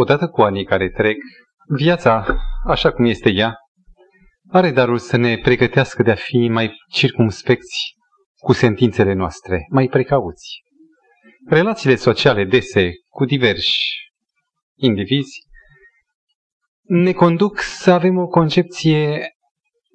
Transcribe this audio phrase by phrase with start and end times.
[0.00, 1.16] odată cu anii care trec,
[1.76, 3.54] viața, așa cum este ea,
[4.50, 7.94] are darul să ne pregătească de a fi mai circumspecți
[8.36, 10.62] cu sentințele noastre, mai precauți.
[11.48, 13.78] Relațiile sociale dese cu diversi
[14.76, 15.46] indivizi
[16.82, 19.28] ne conduc să avem o concepție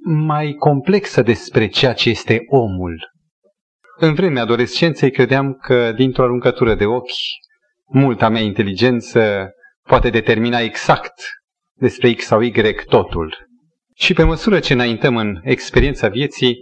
[0.05, 3.11] mai complexă despre ceea ce este omul.
[3.97, 7.11] În vremea adolescenței credeam că dintr-o aruncătură de ochi,
[7.85, 9.51] multa mea inteligență
[9.87, 11.13] poate determina exact
[11.73, 13.47] despre X sau Y totul.
[13.95, 16.55] Și pe măsură ce înaintăm în experiența vieții,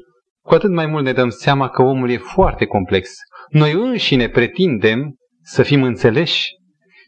[0.45, 3.09] cu atât mai mult ne dăm seama că omul e foarte complex.
[3.49, 6.49] Noi înșine pretindem să fim înțeleși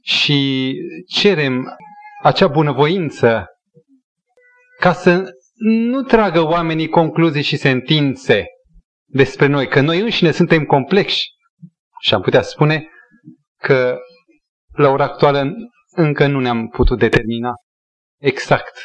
[0.03, 0.71] și
[1.07, 1.75] cerem
[2.23, 3.45] acea bunăvoință
[4.79, 5.23] ca să
[5.55, 8.45] nu tragă oamenii concluzii și sentințe
[9.05, 11.25] despre noi, că noi înșine suntem complexi.
[12.01, 12.87] Și am putea spune
[13.57, 13.97] că
[14.75, 15.53] la ora actuală
[15.95, 17.51] încă nu ne-am putut determina
[18.19, 18.77] exact.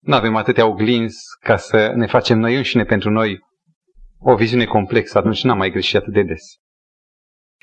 [0.00, 3.38] Nu avem atâtea oglinzi ca să ne facem noi înșine pentru noi
[4.18, 6.42] o viziune complexă, atunci n-am mai greșit atât de des.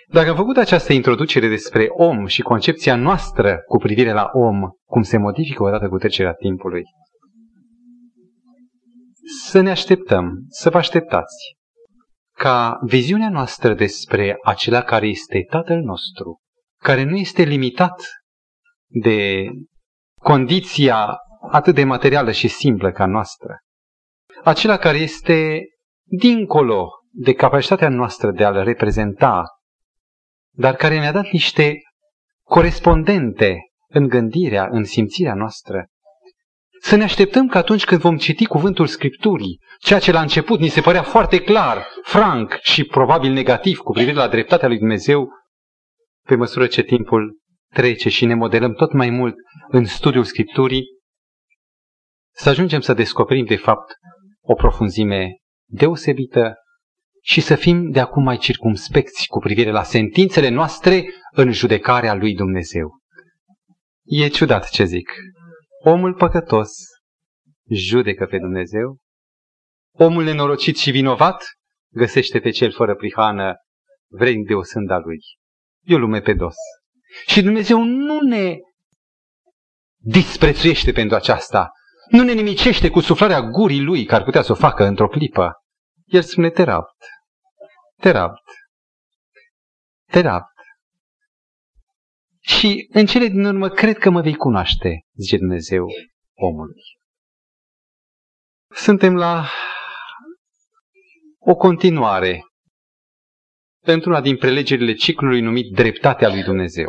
[0.10, 5.02] Dacă am făcut această introducere despre om și concepția noastră cu privire la om, cum
[5.02, 6.84] se modifică odată cu trecerea timpului,
[9.44, 11.36] să ne așteptăm, să vă așteptați,
[12.38, 16.38] ca viziunea noastră despre acela care este Tatăl nostru,
[16.84, 18.02] care nu este limitat
[18.88, 19.50] de
[20.22, 21.18] condiția
[21.52, 23.58] atât de materială și simplă ca noastră,
[24.44, 25.64] acela care este
[26.04, 29.44] dincolo de capacitatea noastră de a-L reprezenta,
[30.56, 31.78] dar care ne-a dat niște
[32.44, 33.58] corespondente
[33.88, 35.86] în gândirea, în simțirea noastră,
[36.82, 40.68] să ne așteptăm că atunci când vom citi cuvântul Scripturii, ceea ce la început ni
[40.68, 45.30] se părea foarte clar, franc și probabil negativ cu privire la dreptatea lui Dumnezeu,
[46.28, 47.38] pe măsură ce timpul
[47.78, 49.36] trece și ne modelăm tot mai mult
[49.68, 50.84] în studiul Scripturii,
[52.36, 53.94] să ajungem să descoperim de fapt
[54.42, 55.38] o profunzime
[55.70, 56.54] deosebită
[57.22, 62.36] și să fim de acum mai circumspecți cu privire la sentințele noastre în judecarea lui
[62.36, 63.00] Dumnezeu.
[64.04, 65.12] E ciudat ce zic.
[65.84, 66.70] Omul păcătos
[67.70, 68.98] judecă pe Dumnezeu,
[69.92, 71.44] omul nenorocit și vinovat
[71.94, 73.54] găsește pe cel fără prihană
[74.08, 75.20] vrednic de o sânda lui.
[75.82, 76.56] E o lume pe dos.
[77.28, 78.56] Și Dumnezeu nu ne
[79.96, 81.72] disprețuiește pentru aceasta,
[82.10, 85.52] nu ne nimicește cu suflarea gurii lui, care putea să o facă într-o clipă.
[86.06, 86.98] El spune, te rapt,
[87.96, 88.44] te rapt,
[90.12, 90.54] te rapt.
[92.40, 95.86] Și în cele din urmă, cred că mă vei cunoaște, zice Dumnezeu
[96.34, 96.82] omului.
[98.74, 99.50] Suntem la
[101.40, 102.42] o continuare
[103.92, 106.88] într-una din prelegerile ciclului numit Dreptatea lui Dumnezeu.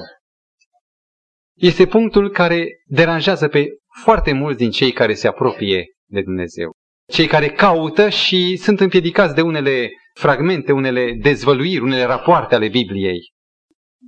[1.54, 3.66] Este punctul care deranjează pe
[4.02, 6.70] foarte mulți din cei care se apropie de Dumnezeu.
[7.12, 13.20] Cei care caută și sunt împiedicați de unele fragmente, unele dezvăluiri, unele rapoarte ale Bibliei.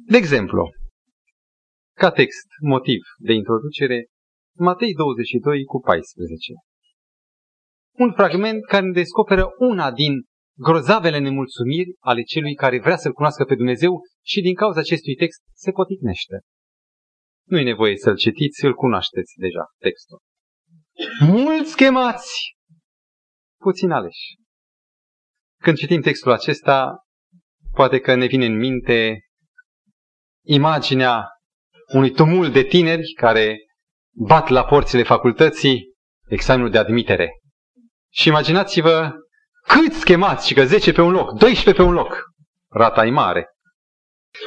[0.07, 0.71] De exemplu,
[1.97, 4.07] ca text, motiv de introducere,
[4.57, 6.53] Matei 22 cu 14.
[7.99, 10.13] Un fragment care ne descoperă una din
[10.61, 15.41] grozavele nemulțumiri ale celui care vrea să-L cunoască pe Dumnezeu și din cauza acestui text
[15.55, 16.41] se poticnește.
[17.47, 20.19] Nu e nevoie să-l citiți, îl cunoașteți deja, textul.
[21.21, 22.57] Mulți chemați,
[23.61, 24.35] puțin aleși.
[25.63, 26.99] Când citim textul acesta,
[27.73, 29.21] poate că ne vine în minte
[30.47, 31.27] imaginea
[31.95, 33.57] unui tumult de tineri care
[34.17, 35.95] bat la porțile facultății
[36.29, 37.31] examenul de admitere.
[38.13, 39.13] Și imaginați-vă
[39.67, 42.23] câți chemați și că 10 pe un loc, 12 pe un loc.
[42.71, 43.47] Rata e mare.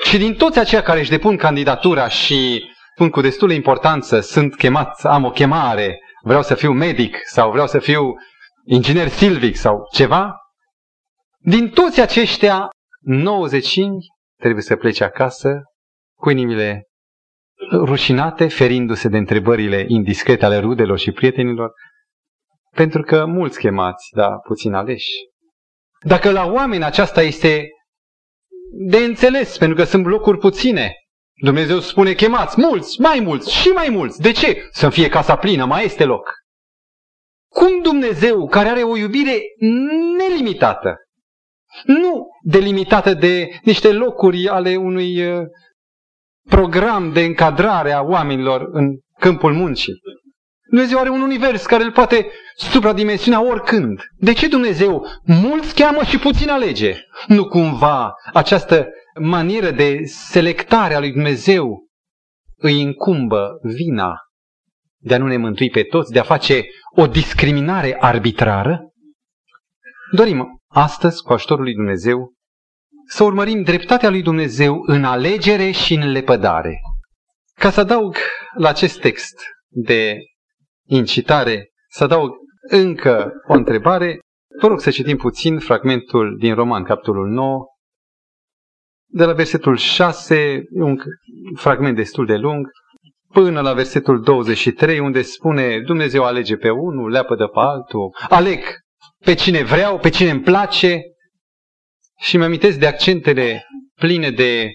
[0.03, 2.65] Și din toți aceia care își depun candidatura și
[2.95, 7.67] spun cu destulă importanță, sunt chemat, am o chemare, vreau să fiu medic sau vreau
[7.67, 8.13] să fiu
[8.65, 10.35] inginer silvic sau ceva,
[11.45, 12.69] din toți aceștia,
[13.01, 14.05] 95
[14.39, 15.61] trebuie să plece acasă
[16.17, 16.83] cu inimile
[17.71, 21.71] rușinate, ferindu-se de întrebările indiscrete ale rudelor și prietenilor,
[22.75, 25.11] pentru că mulți chemați, dar puțin aleși.
[26.05, 27.67] Dacă la oameni aceasta este
[28.87, 30.93] de înțeles, pentru că sunt locuri puține,
[31.41, 34.21] Dumnezeu spune chemați mulți, mai mulți și mai mulți.
[34.21, 34.67] De ce?
[34.71, 36.31] Să fie casa plină, mai este loc.
[37.51, 39.39] Cum Dumnezeu, care are o iubire
[40.17, 40.95] nelimitată,
[41.83, 45.45] nu delimitată de niște locuri ale unui uh,
[46.49, 49.93] program de încadrare a oamenilor în câmpul muncii.
[50.73, 54.01] Dumnezeu are un univers care îl poate supradimensiona oricând.
[54.17, 56.95] De ce Dumnezeu mulți cheamă și puțin alege?
[57.27, 58.87] Nu cumva această
[59.19, 61.87] manieră de selectare a lui Dumnezeu
[62.57, 64.15] îi încumbă vina
[64.97, 66.63] de a nu ne mântui pe toți, de a face
[66.95, 68.91] o discriminare arbitrară,
[70.11, 72.33] dorim astăzi, cu ajutorul lui Dumnezeu,
[73.07, 76.79] să urmărim dreptatea lui Dumnezeu în alegere și în lepădare.
[77.59, 78.17] Ca să adaug
[78.57, 79.35] la acest text
[79.67, 80.17] de
[80.87, 82.31] incitare, să adaug
[82.69, 84.19] încă o întrebare,
[84.61, 87.65] vă rog să citim puțin fragmentul din Roman, capitolul 9,
[89.05, 90.97] de la versetul 6, un
[91.55, 92.67] fragment destul de lung,
[93.33, 98.59] până la versetul 23, unde spune Dumnezeu alege pe unul, leapă de pe altul, aleg
[99.25, 101.01] pe cine vreau, pe cine îmi place.
[102.19, 103.65] Și mi amintesc de accentele
[103.95, 104.69] pline de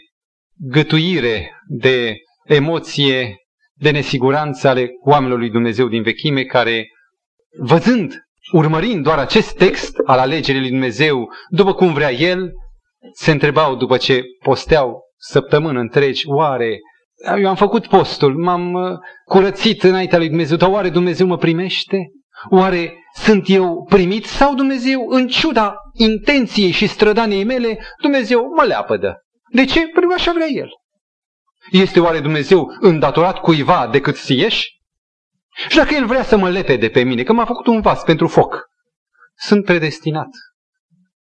[0.56, 2.14] gătuire, de
[2.44, 3.36] emoție,
[3.78, 6.86] de nesiguranță ale oamenilor lui Dumnezeu din vechime care,
[7.60, 8.14] văzând,
[8.52, 12.52] urmărind doar acest text al alegerii lui Dumnezeu, după cum vrea El,
[13.12, 16.78] se întrebau după ce posteau săptămâni întregi, oare
[17.38, 22.10] eu am făcut postul, m-am uh, curățit înaintea lui Dumnezeu, dar oare Dumnezeu mă primește?
[22.50, 29.22] Oare sunt eu primit sau Dumnezeu, în ciuda intenției și strădaniei mele, Dumnezeu mă leapădă?
[29.52, 29.80] De ce?
[29.80, 30.68] Pentru că așa vrea El.
[31.70, 34.76] Este oare Dumnezeu îndatorat cuiva decât sieși?
[35.68, 38.02] Și dacă El vrea să mă lepe de pe mine, că m-a făcut un vas
[38.02, 38.66] pentru foc,
[39.36, 40.28] sunt predestinat.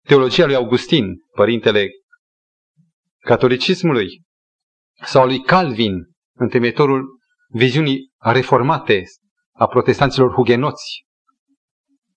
[0.06, 1.06] Teologia lui Augustin,
[1.36, 1.88] părintele
[3.19, 4.22] catolicismului,
[5.04, 5.94] sau lui Calvin,
[6.34, 9.04] întemeitorul viziunii reformate
[9.54, 11.06] a protestanților hugenoți,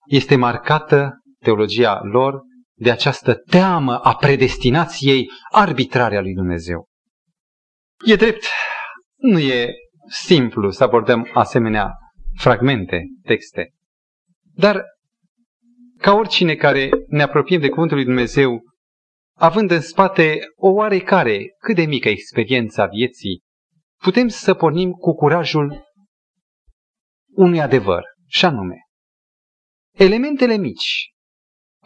[0.06, 2.40] este marcată teologia lor
[2.74, 6.89] de această teamă a predestinației arbitrare a lui Dumnezeu.
[8.06, 8.44] E drept,
[9.16, 9.74] nu e
[10.08, 11.92] simplu să abordăm asemenea
[12.36, 13.74] fragmente, texte,
[14.54, 14.84] dar
[15.98, 18.62] ca oricine care ne apropiem de Cuvântul lui Dumnezeu,
[19.36, 23.42] având în spate o oarecare, cât de mică experiență a vieții,
[24.02, 25.84] putem să pornim cu curajul
[27.34, 28.76] unui adevăr, și anume,
[29.94, 31.10] elementele mici,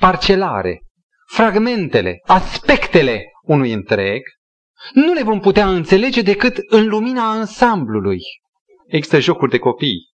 [0.01, 0.81] parcelare,
[1.33, 4.23] fragmentele, aspectele unui întreg,
[4.93, 8.19] nu le vom putea înțelege decât în lumina ansamblului.
[8.87, 10.13] Există jocuri de copii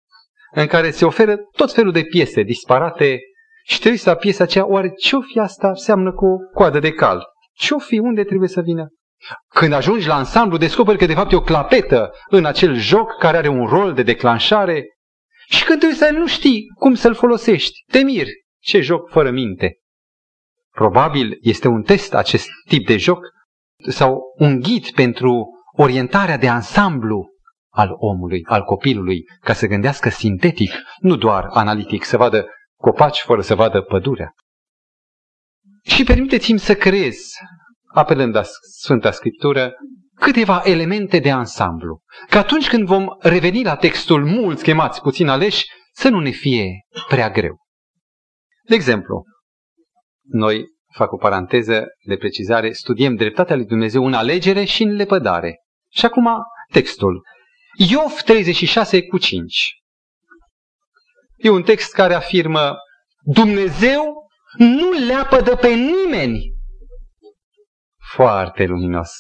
[0.52, 3.18] în care se oferă tot felul de piese disparate
[3.64, 7.24] și trebuie să piesa aceea, oare ce-o fi asta seamnă cu o coadă de cal?
[7.52, 7.98] Ce-o fi?
[7.98, 8.88] Unde trebuie să vină?
[9.48, 13.36] Când ajungi la ansamblu, descoperi că de fapt e o clapetă în acel joc care
[13.36, 14.84] are un rol de declanșare
[15.48, 18.30] și când trebuie să nu știi cum să-l folosești, te miri.
[18.58, 19.78] Ce joc fără minte!
[20.70, 23.18] Probabil este un test acest tip de joc
[23.88, 27.28] sau un ghid pentru orientarea de ansamblu
[27.72, 32.46] al omului, al copilului, ca să gândească sintetic, nu doar analitic, să vadă
[32.76, 34.32] copaci fără să vadă pădurea.
[35.82, 37.16] Și permiteți-mi să creez,
[37.94, 38.42] apelând la
[38.78, 39.72] Sfânta Scriptură,
[40.14, 42.02] câteva elemente de ansamblu.
[42.28, 46.80] Că atunci când vom reveni la textul mulți chemați, puțin aleși, să nu ne fie
[47.08, 47.58] prea greu.
[48.68, 49.24] De exemplu,
[50.22, 55.56] noi, fac o paranteză de precizare, studiem dreptatea lui Dumnezeu în alegere și în lepădare.
[55.92, 56.28] Și acum
[56.72, 57.22] textul.
[57.88, 59.74] Iov 36 cu 5.
[61.36, 62.76] E un text care afirmă
[63.20, 64.26] Dumnezeu
[64.56, 66.54] nu leapădă pe nimeni.
[68.14, 69.12] Foarte luminos.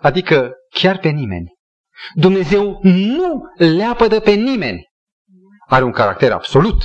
[0.00, 1.52] Adică chiar pe nimeni.
[2.14, 4.84] Dumnezeu nu leapădă pe nimeni.
[5.66, 6.84] Are un caracter absolut.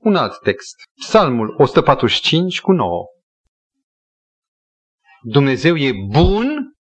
[0.00, 0.74] Un alt text.
[1.00, 3.04] Psalmul 145 cu 9.
[5.22, 6.76] Dumnezeu e bun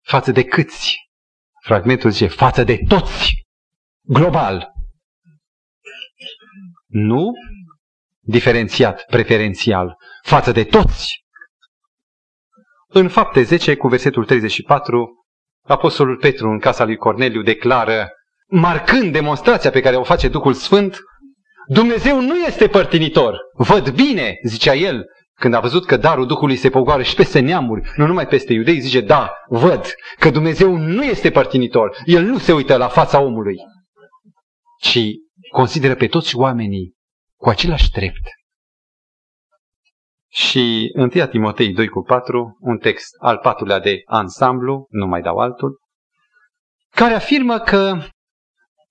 [0.00, 0.96] față de câți?
[1.64, 3.46] Fragmentul zice față de toți
[4.00, 4.72] global.
[6.86, 7.30] Nu
[8.20, 11.24] diferențiat, preferențial, față de toți.
[12.88, 15.24] În fapte 10, cu versetul 34,
[15.62, 18.10] Apostolul Petru în casa lui Corneliu declară,
[18.46, 21.00] marcând demonstrația pe care o face Duhul Sfânt,
[21.66, 23.38] Dumnezeu nu este părtinitor.
[23.52, 25.04] Văd bine, zicea el,
[25.34, 28.80] când a văzut că darul Duhului se pogoară și peste neamuri, nu numai peste iudei,
[28.80, 31.96] zice, da, văd că Dumnezeu nu este părtinitor.
[32.04, 33.56] El nu se uită la fața omului
[34.82, 34.98] ci
[35.50, 36.94] consideră pe toți oamenii
[37.36, 38.22] cu același drept.
[40.28, 45.38] Și 1 Timotei 2 cu 4, un text al patrulea de ansamblu, nu mai dau
[45.38, 45.80] altul,
[46.90, 47.98] care afirmă că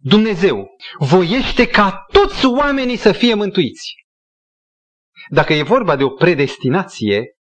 [0.03, 0.67] Dumnezeu
[0.99, 3.93] voiește ca toți oamenii să fie mântuiți.
[5.29, 7.35] Dacă e vorba de o predestinație,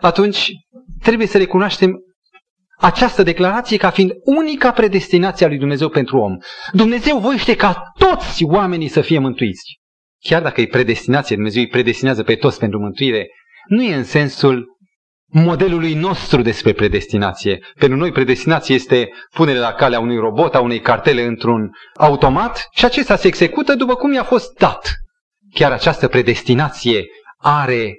[0.00, 0.50] atunci
[1.02, 1.98] trebuie să recunoaștem
[2.78, 6.36] această declarație ca fiind unica predestinație a lui Dumnezeu pentru om.
[6.72, 9.80] Dumnezeu voiește ca toți oamenii să fie mântuiți.
[10.20, 13.28] Chiar dacă e predestinație, Dumnezeu îi predestinează pe toți pentru mântuire,
[13.66, 14.78] nu e în sensul
[15.30, 17.58] modelului nostru despre predestinație.
[17.78, 22.84] Pentru noi predestinație este punerea la calea unui robot, a unei cartele într-un automat și
[22.84, 24.92] acesta se execută după cum i-a fost dat.
[25.54, 27.06] Chiar această predestinație
[27.36, 27.94] are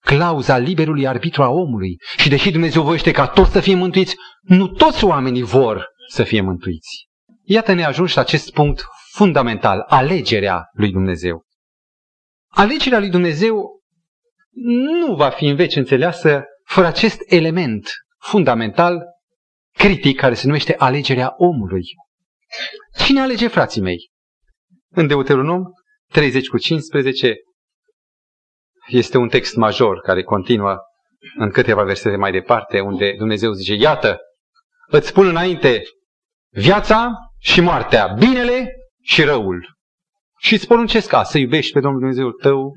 [0.00, 1.96] clauza liberului arbitru a omului.
[2.16, 6.40] Și deși Dumnezeu voiește ca toți să fie mântuiți, nu toți oamenii vor să fie
[6.40, 7.06] mântuiți.
[7.42, 11.44] Iată ne ajungi la acest punct fundamental, alegerea lui Dumnezeu.
[12.48, 13.80] Alegerea lui Dumnezeu
[15.00, 19.02] nu va fi în veci înțeleasă fără acest element fundamental,
[19.72, 21.84] critic, care se numește alegerea omului.
[22.96, 24.10] Cine alege, frații mei?
[24.90, 25.62] În Deuteronom
[26.12, 27.34] 30 cu 15
[28.86, 30.76] este un text major care continuă
[31.38, 34.18] în câteva versete mai departe, unde Dumnezeu zice, iată,
[34.86, 35.82] îți spun înainte
[36.52, 39.74] viața și moartea, binele și răul.
[40.38, 42.72] Și îți poruncesc ca să iubești pe Domnul Dumnezeul tău.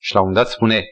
[0.00, 0.84] Și la un dat spune,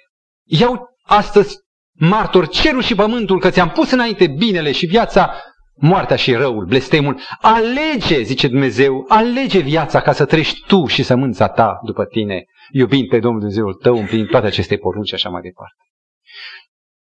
[0.45, 1.57] iau astăzi
[2.01, 5.35] martor cerul și pământul că ți-am pus înainte binele și viața,
[5.75, 7.21] moartea și răul, blestemul.
[7.41, 13.09] Alege, zice Dumnezeu, alege viața ca să trăiești tu și sămânța ta după tine, iubind
[13.09, 15.83] pe Domnul Dumnezeul tău, împlinind toate aceste porunci și așa mai departe.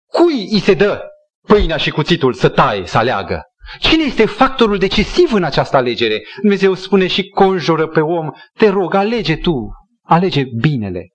[0.06, 1.02] Cui îi se dă
[1.46, 3.42] pâinea și cuțitul să taie, să aleagă?
[3.78, 6.22] Cine este factorul decisiv în această alegere?
[6.40, 9.68] Dumnezeu spune și conjură pe om, te rog, alege tu,
[10.02, 11.13] alege binele.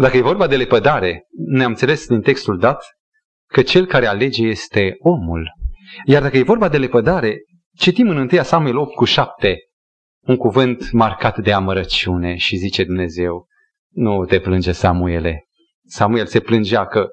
[0.00, 1.26] Dacă e vorba de lepădare,
[1.56, 2.84] ne-am înțeles din textul dat
[3.46, 5.52] că cel care alege este omul.
[6.04, 7.36] Iar dacă e vorba de lepădare,
[7.76, 9.56] citim în 1 Samuel 8 cu 7
[10.20, 13.46] un cuvânt marcat de amărăciune și zice Dumnezeu,
[13.94, 15.44] nu te plânge Samuele.
[15.86, 17.08] Samuel se plângea că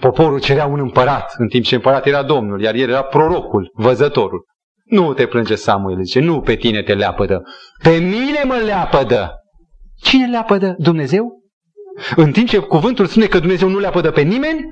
[0.00, 4.44] poporul cerea un împărat, în timp ce împărat era Domnul, iar el era prorocul, văzătorul.
[4.84, 7.42] Nu te plânge Samuel, zice, nu pe tine te leapădă,
[7.82, 9.34] pe mine mă leapădă.
[10.02, 10.74] Cine leapădă?
[10.78, 11.39] Dumnezeu?
[12.16, 14.64] În timp ce cuvântul spune că Dumnezeu nu leapădă pe nimeni,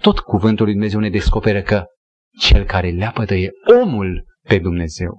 [0.00, 1.84] tot cuvântul lui Dumnezeu ne descoperă că
[2.38, 3.50] cel care leapădă e
[3.82, 5.18] omul pe Dumnezeu.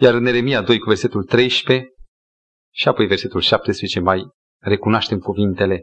[0.00, 1.88] Iar în Eremia 2 cu versetul 13
[2.74, 4.22] și apoi versetul 17 mai
[4.58, 5.82] recunoaștem cuvintele.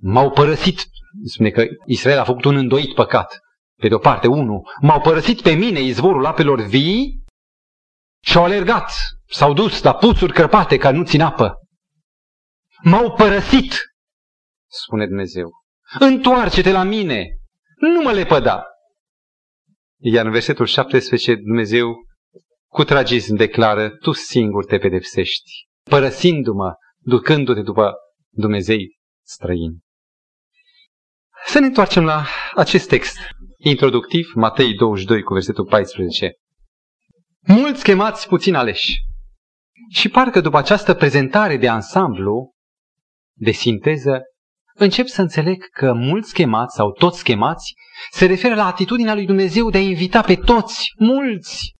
[0.00, 0.80] M-au părăsit,
[1.24, 3.38] spune că Israel a făcut un îndoit păcat.
[3.80, 7.22] Pe de o parte, unu, m-au părăsit pe mine izvorul apelor vii
[8.24, 8.92] și au alergat,
[9.30, 11.54] s-au dus la puțuri cărpate care nu țin apă.
[12.82, 13.74] M-au părăsit,
[14.70, 15.50] spune Dumnezeu.
[15.98, 17.26] Întoarce-te la mine,
[17.76, 18.64] nu mă lepăda.
[20.00, 21.94] Iar în versetul 17 Dumnezeu
[22.66, 25.50] cu tragism declară, tu singur te pedepsești,
[25.82, 27.94] părăsindu-mă, ducându-te după
[28.28, 29.78] Dumnezei străini.
[31.46, 33.18] Să ne întoarcem la acest text
[33.56, 36.32] introductiv, Matei 22 cu versetul 14.
[37.46, 38.96] Mulți chemați, puțin aleși.
[39.90, 42.52] Și parcă după această prezentare de ansamblu,
[43.38, 44.22] de sinteză,
[44.74, 47.74] încep să înțeleg că mulți chemați sau toți chemați
[48.10, 51.72] se referă la atitudinea lui Dumnezeu de a invita pe toți, mulți.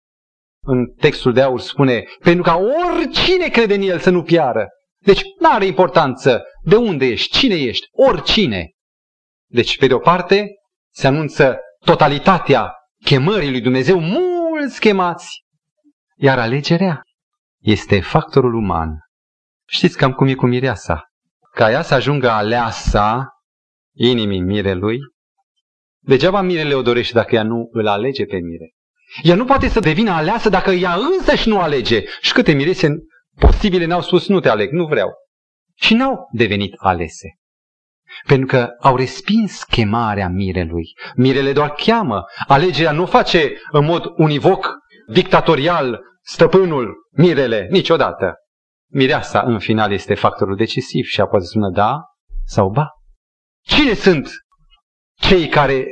[0.65, 2.61] În textul de aur spune, pentru ca
[2.93, 4.67] oricine crede în el să nu piară.
[4.99, 8.71] Deci nu are importanță de unde ești, cine ești, oricine.
[9.51, 10.47] Deci, pe de o parte,
[10.95, 12.73] se anunță totalitatea
[13.05, 15.43] chemării lui Dumnezeu, mulți chemați.
[16.17, 17.03] Iar alegerea
[17.59, 18.91] este factorul uman.
[19.69, 21.09] Știți cam cum e cu mireasa
[21.59, 23.29] ca ea să ajungă aleasa
[23.97, 24.99] inimii mirelui,
[25.99, 28.75] degeaba mirele o dorește dacă ea nu îl alege pe mire.
[29.23, 32.05] Ea nu poate să devină aleasă dacă ea însă și nu alege.
[32.21, 32.89] Și câte mirese
[33.39, 35.11] posibile n-au spus nu te aleg, nu vreau.
[35.75, 37.29] Și n-au devenit alese.
[38.27, 40.93] Pentru că au respins chemarea mirelui.
[41.17, 42.25] Mirele doar cheamă.
[42.47, 44.77] Alegerea nu face în mod univoc,
[45.13, 48.35] dictatorial, stăpânul, mirele, niciodată.
[48.91, 52.01] Mireasa, în final, este factorul decisiv și apoi să spună da
[52.45, 52.87] sau ba.
[53.65, 54.31] Cine sunt
[55.15, 55.87] cei care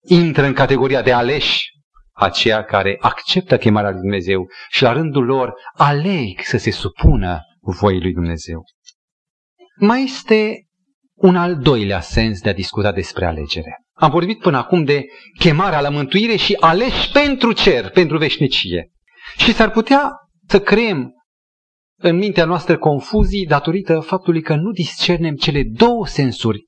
[0.00, 1.70] intră în categoria de aleși?
[2.12, 8.00] Aceia care acceptă chemarea lui Dumnezeu și la rândul lor aleg să se supună voii
[8.00, 8.64] lui Dumnezeu.
[9.76, 10.66] Mai este
[11.14, 13.82] un al doilea sens de a discuta despre alegere.
[13.92, 15.04] Am vorbit până acum de
[15.38, 18.90] chemarea la mântuire și aleși pentru cer, pentru veșnicie.
[19.36, 20.10] Și s-ar putea
[20.46, 21.12] să creăm
[22.02, 26.64] în mintea noastră confuzii datorită faptului că nu discernem cele două sensuri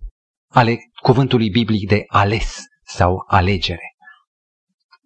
[0.51, 3.95] ale cuvântului biblic de ales sau alegere.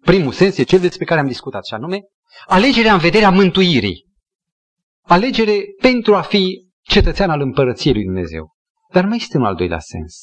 [0.01, 1.99] Primul sens e cel despre care am discutat, și anume
[2.45, 4.05] alegerea în vederea mântuirii.
[5.01, 8.55] Alegere pentru a fi cetățean al împărăției lui Dumnezeu.
[8.91, 10.15] Dar mai este un al doilea sens.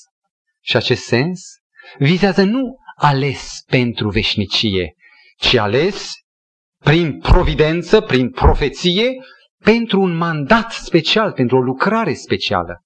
[0.61, 1.41] Și acest sens
[1.99, 4.95] vizează nu ales pentru veșnicie,
[5.39, 6.13] ci ales
[6.79, 9.13] prin providență, prin profeție,
[9.73, 12.81] pentru un mandat special, pentru o lucrare specială.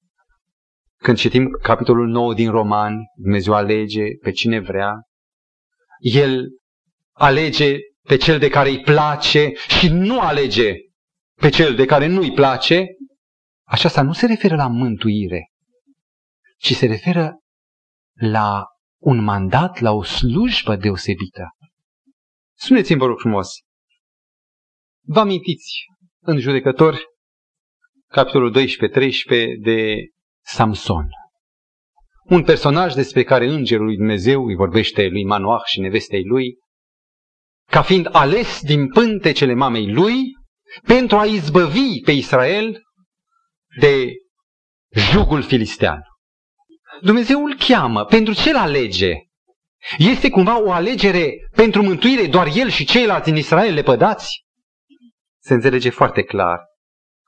[0.96, 4.92] când citim capitolul 9 din Roman, Dumnezeu alege pe cine vrea,
[5.98, 6.46] El
[7.12, 10.74] alege pe cel de care îi place și nu alege
[11.34, 12.86] pe cel de care nu îi place,
[13.66, 15.50] aceasta nu se referă la mântuire,
[16.58, 17.38] ci se referă
[18.14, 18.64] la
[18.98, 21.48] un mandat, la o slujbă deosebită.
[22.58, 23.48] Spuneți-mi, vă rog frumos,
[25.06, 25.89] vă amintiți
[26.22, 27.04] în judecători,
[28.06, 28.58] capitolul 12-13
[29.62, 29.94] de
[30.44, 31.06] Samson.
[32.24, 36.58] Un personaj despre care îngerul lui Dumnezeu îi vorbește lui Manoah și nevestei lui,
[37.70, 40.14] ca fiind ales din pântecele mamei lui
[40.86, 42.82] pentru a izbăvi pe Israel
[43.80, 44.06] de
[44.90, 46.02] jugul filistean.
[47.00, 49.14] Dumnezeu îl cheamă, pentru ce îl alege?
[49.98, 54.44] Este cumva o alegere pentru mântuire doar el și ceilalți în Israel lepădați?
[55.50, 56.60] Se înțelege foarte clar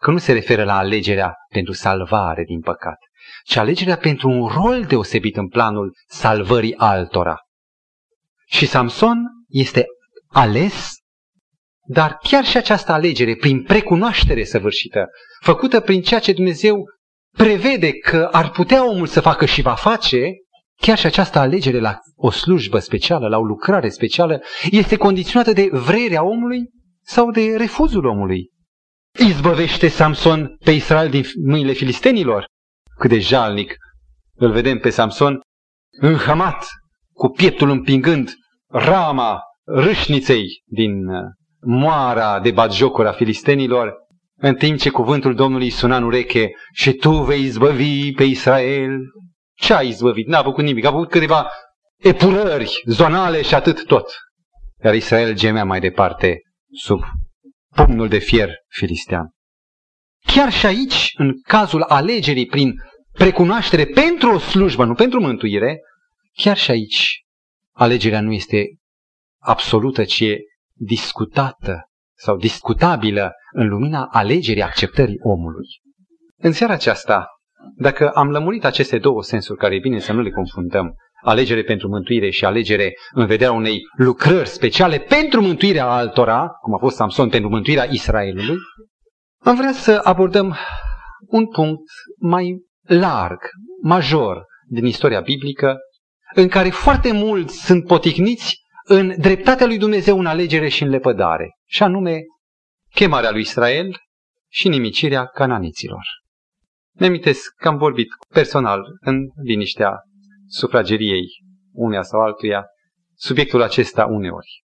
[0.00, 2.98] că nu se referă la alegerea pentru salvare din păcat,
[3.44, 7.36] ci alegerea pentru un rol deosebit în planul salvării altora.
[8.46, 9.84] Și Samson este
[10.28, 10.94] ales,
[11.86, 15.06] dar chiar și această alegere, prin precunoaștere săvârșită,
[15.40, 16.84] făcută prin ceea ce Dumnezeu
[17.36, 20.30] prevede că ar putea omul să facă și va face,
[20.80, 25.68] chiar și această alegere la o slujbă specială, la o lucrare specială, este condiționată de
[25.72, 26.80] vrerea omului
[27.12, 28.50] sau de refuzul omului.
[29.18, 32.44] Izbăvește Samson pe Israel din mâinile filistenilor?
[32.98, 33.76] Cât de jalnic
[34.34, 35.40] îl vedem pe Samson
[36.00, 36.66] înhamat,
[37.12, 38.34] cu pieptul împingând
[38.68, 41.20] rama râșniței din uh,
[41.60, 43.94] moara de batjocuri a filistenilor,
[44.36, 48.98] în timp ce cuvântul Domnului suna în ureche și tu vei izbăvi pe Israel.
[49.54, 50.26] Ce a izbăvit?
[50.26, 50.84] N-a făcut nimic.
[50.84, 51.48] A făcut câteva
[51.96, 54.10] epurări zonale și atât tot.
[54.84, 56.40] Iar Israel gemea mai departe
[56.72, 57.02] sub
[57.74, 59.30] pumnul de fier filistean.
[60.26, 62.74] Chiar și aici, în cazul alegerii prin
[63.12, 65.80] precunoaștere pentru o slujbă, nu pentru mântuire,
[66.32, 67.24] chiar și aici
[67.72, 68.64] alegerea nu este
[69.38, 70.38] absolută, ci e
[70.72, 75.66] discutată sau discutabilă în lumina alegerii acceptării omului.
[76.36, 77.26] În seara aceasta,
[77.76, 81.88] dacă am lămurit aceste două sensuri care e bine să nu le confundăm, alegere pentru
[81.88, 87.28] mântuire și alegere în vederea unei lucrări speciale pentru mântuirea altora, cum a fost Samson
[87.28, 88.56] pentru mântuirea Israelului,
[89.44, 90.56] am vrea să abordăm
[91.26, 93.38] un punct mai larg,
[93.82, 95.76] major din istoria biblică,
[96.34, 101.50] în care foarte mulți sunt poticniți în dreptatea lui Dumnezeu în alegere și în lepădare,
[101.68, 102.20] și anume
[102.94, 103.96] chemarea lui Israel
[104.50, 106.02] și nimicirea cananiților.
[106.92, 109.92] Ne amintesc că am vorbit personal în liniștea
[110.52, 111.26] sufrageriei
[111.72, 112.64] uneia sau altuia
[113.14, 114.64] subiectul acesta uneori.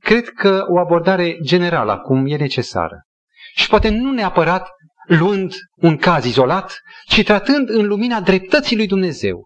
[0.00, 3.02] Cred că o abordare generală acum e necesară.
[3.54, 4.68] Și poate nu neapărat
[5.06, 9.42] luând un caz izolat, ci tratând în lumina dreptății lui Dumnezeu.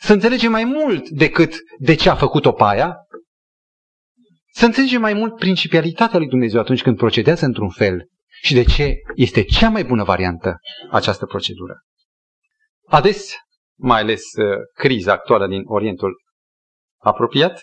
[0.00, 2.96] Să înțelegem mai mult decât de ce a făcut-o paia,
[4.52, 8.08] să înțelegem mai mult principialitatea lui Dumnezeu atunci când procedează într-un fel
[8.42, 10.56] și de ce este cea mai bună variantă
[10.90, 11.82] această procedură.
[12.86, 13.34] Ades,
[13.78, 16.22] mai ales uh, criza actuală din Orientul
[16.98, 17.60] apropiat,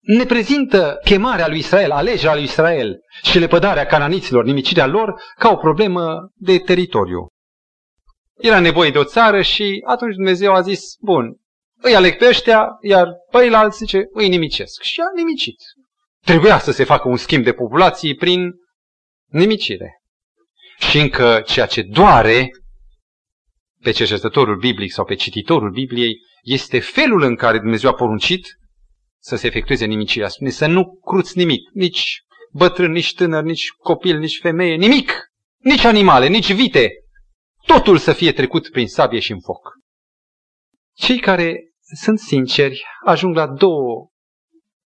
[0.00, 5.56] ne prezintă chemarea lui Israel, alegerea lui Israel și lepădarea cananiților, nimicirea lor, ca o
[5.56, 7.26] problemă de teritoriu.
[8.38, 11.36] Era nevoie de o țară și atunci Dumnezeu a zis, bun,
[11.82, 14.82] îi aleg pe ăștia, iar pe alții zice, îi nimicesc.
[14.82, 15.56] Și a nimicit.
[16.24, 18.52] Trebuia să se facă un schimb de populații prin
[19.26, 20.00] nimicire.
[20.78, 22.50] Și încă ceea ce doare
[23.82, 28.46] pe cercetătorul biblic sau pe cititorul Bibliei este felul în care Dumnezeu a poruncit
[29.18, 30.28] să se efectueze nimicirea.
[30.28, 35.12] Spune să nu cruți nimic, nici bătrân, nici tânăr, nici copil, nici femeie, nimic,
[35.58, 36.90] nici animale, nici vite.
[37.66, 39.72] Totul să fie trecut prin sabie și în foc.
[40.96, 44.08] Cei care sunt sinceri ajung la două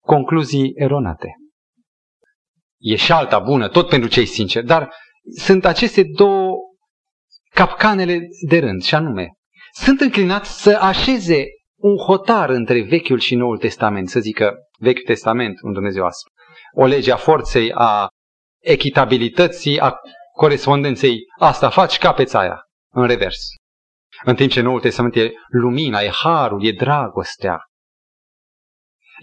[0.05, 1.27] concluzii eronate.
[2.79, 4.93] E și alta bună, tot pentru cei sinceri, dar
[5.37, 6.55] sunt aceste două
[7.53, 9.31] capcanele de rând, și anume,
[9.71, 15.61] sunt înclinați să așeze un hotar între Vechiul și Noul Testament, să zică Vechiul Testament,
[15.61, 16.31] un Dumnezeu astfel.
[16.75, 18.07] O lege a forței, a
[18.59, 19.95] echitabilității, a
[20.35, 21.19] corespondenței.
[21.39, 22.61] Asta faci, capeți țaia,
[22.93, 23.39] în revers.
[24.23, 27.59] În timp ce Noul Testament e lumina, e harul, e dragostea,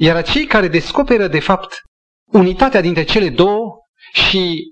[0.03, 1.81] iar cei care descoperă, de fapt,
[2.33, 3.79] unitatea dintre cele două
[4.13, 4.63] și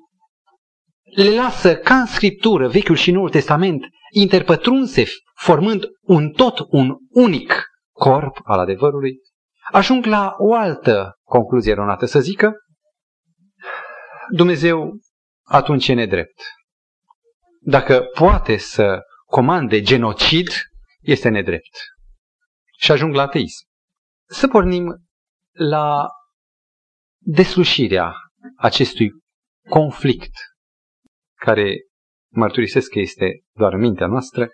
[1.23, 5.05] le lasă ca în Scriptură, Vechiul și Noul Testament, interpătrunse,
[5.35, 9.17] formând un tot, un unic corp al adevărului,
[9.73, 12.53] ajung la o altă concluzie eronată, să zică,
[14.31, 14.99] Dumnezeu
[15.43, 16.43] atunci e nedrept.
[17.61, 20.49] Dacă poate să comande genocid,
[21.01, 21.79] este nedrept.
[22.79, 23.67] Și ajung la ateism.
[24.29, 24.97] Să pornim
[25.53, 26.07] la
[27.19, 28.15] deslușirea
[28.57, 29.11] acestui
[29.69, 30.33] conflict
[31.39, 31.77] care
[32.33, 34.49] mărturisesc că este doar mintea noastră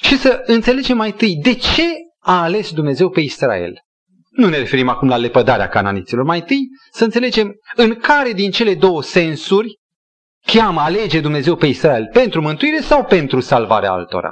[0.00, 1.84] și să înțelegem mai întâi de ce
[2.18, 3.72] a ales Dumnezeu pe Israel.
[4.30, 6.24] Nu ne referim acum la lepădarea cananiților.
[6.24, 9.78] Mai întâi să înțelegem în care din cele două sensuri
[10.46, 14.30] cheamă, alege Dumnezeu pe Israel pentru mântuire sau pentru salvarea altora.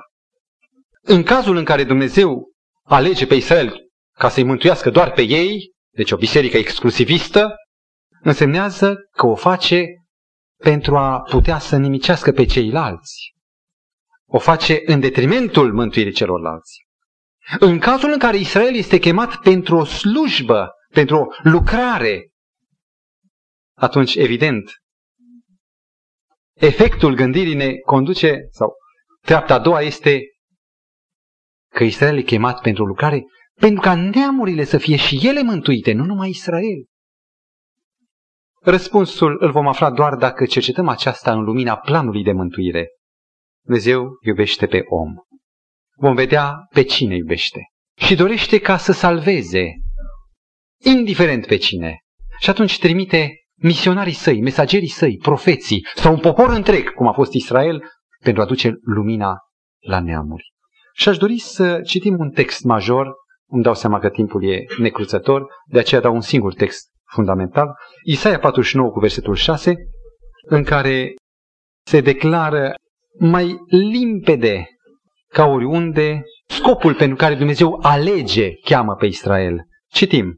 [1.03, 2.53] În cazul în care Dumnezeu
[2.85, 3.89] alege pe Israel
[4.19, 7.55] ca să-i mântuiască doar pe ei, deci o biserică exclusivistă,
[8.23, 9.87] însemnează că o face
[10.59, 13.35] pentru a putea să nimicească pe ceilalți.
[14.27, 16.87] O face în detrimentul mântuirii celorlalți.
[17.59, 22.33] În cazul în care Israel este chemat pentru o slujbă, pentru o lucrare,
[23.77, 24.71] atunci, evident,
[26.55, 28.73] efectul gândirii ne conduce, sau
[29.21, 30.21] treapta a doua este
[31.75, 33.23] că Israel e chemat pentru lucrare,
[33.55, 36.85] pentru ca neamurile să fie și ele mântuite, nu numai Israel.
[38.71, 42.89] Răspunsul îl vom afla doar dacă cercetăm aceasta în lumina planului de mântuire.
[43.65, 45.15] Dumnezeu iubește pe om.
[45.97, 47.61] Vom vedea pe cine iubește.
[47.97, 49.65] Și dorește ca să salveze,
[50.85, 51.99] indiferent pe cine.
[52.41, 57.33] Și atunci trimite misionarii săi, mesagerii săi, profeții sau un popor întreg, cum a fost
[57.33, 57.83] Israel,
[58.23, 59.37] pentru a duce lumina
[59.87, 60.53] la neamuri.
[60.95, 63.13] Și aș dori să citim un text major,
[63.51, 68.39] îmi dau seama că timpul e necruțător, de aceea dau un singur text fundamental, Isaia
[68.39, 69.75] 49 cu versetul 6,
[70.43, 71.15] în care
[71.87, 72.75] se declară
[73.19, 74.67] mai limpede
[75.29, 79.67] ca oriunde scopul pentru care Dumnezeu alege, cheamă pe Israel.
[79.91, 80.37] Citim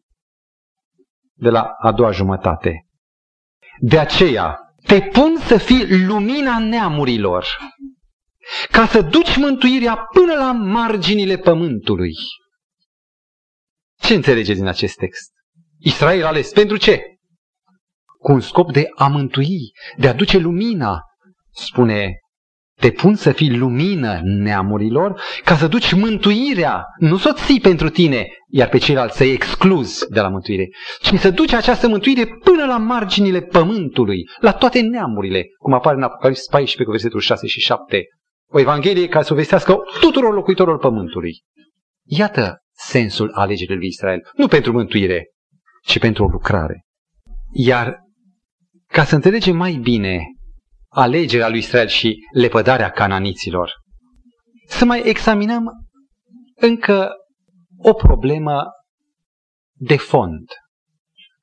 [1.40, 2.86] de la a doua jumătate.
[3.78, 7.46] De aceea, te pun să fii lumina neamurilor,
[8.70, 12.12] ca să duci mântuirea până la marginile pământului.
[14.00, 15.32] Ce înțelegeți din acest text?
[15.82, 17.02] Israel ales pentru ce?
[18.18, 21.00] Cu un scop de a mântui, de a duce lumina,
[21.50, 22.18] spune
[22.80, 27.88] te pun să fii lumină neamurilor ca să duci mântuirea, nu să o ții pentru
[27.88, 30.68] tine, iar pe ceilalți să-i excluzi de la mântuire,
[31.00, 36.02] ci să duci această mântuire până la marginile pământului, la toate neamurile, cum apare în
[36.02, 38.04] Apocalipsa 14 cu versetul 6 și 7.
[38.52, 41.42] O Evanghelie ca să o vestească tuturor locuitorilor pământului.
[42.04, 44.20] Iată sensul alegerii lui Israel.
[44.34, 45.24] Nu pentru mântuire,
[45.82, 46.84] ci pentru o lucrare.
[47.52, 47.98] Iar
[48.86, 50.24] ca să înțelegem mai bine
[50.88, 53.72] alegerea lui Israel și lepădarea cananiților.
[54.66, 55.64] Să mai examinăm
[56.54, 57.10] încă
[57.78, 58.62] o problemă
[59.74, 60.48] de fond.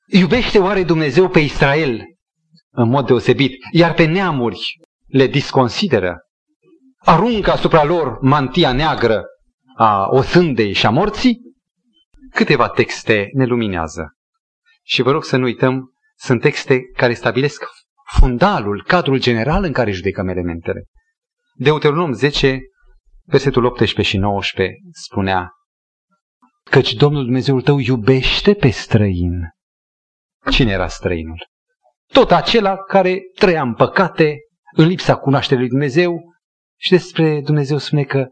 [0.06, 2.02] Iubește oare Dumnezeu pe Israel
[2.70, 4.60] în mod deosebit, iar pe neamuri
[5.06, 6.16] le disconsideră?
[6.98, 9.22] Aruncă asupra lor mantia neagră
[9.76, 11.40] a osândei și a morții?
[12.30, 14.17] Câteva texte ne luminează.
[14.88, 17.64] Și vă rog să nu uităm, sunt texte care stabilesc
[18.18, 20.84] fundalul, cadrul general în care judecăm elementele.
[21.54, 22.60] Deuteronom 10,
[23.24, 25.50] versetul 18 și 19 spunea
[26.70, 29.32] Căci Domnul Dumnezeul tău iubește pe străin.
[30.50, 31.46] Cine era străinul?
[32.12, 34.36] Tot acela care trăia în păcate,
[34.76, 36.20] în lipsa cunoașterii lui Dumnezeu
[36.80, 38.26] și despre Dumnezeu spune că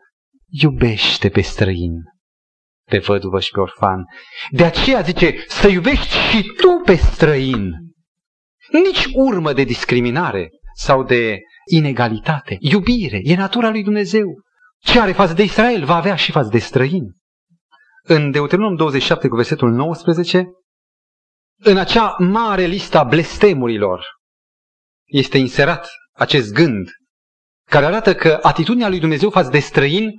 [0.47, 1.93] iubește pe străin,
[2.91, 4.05] pe văduvă și pe orfan.
[4.51, 7.73] De aceea zice să iubești și tu pe străin
[8.73, 11.39] nici urmă de discriminare sau de
[11.71, 12.57] inegalitate.
[12.61, 14.41] Iubire, e natura lui Dumnezeu.
[14.79, 17.15] Ce are față de Israel va avea și față de străini.
[18.03, 20.45] În Deuteronom 27 cu versetul 19,
[21.59, 24.05] în acea mare listă a blestemurilor
[25.05, 26.89] este inserat acest gând
[27.71, 30.15] care arată că atitudinea lui Dumnezeu față de străini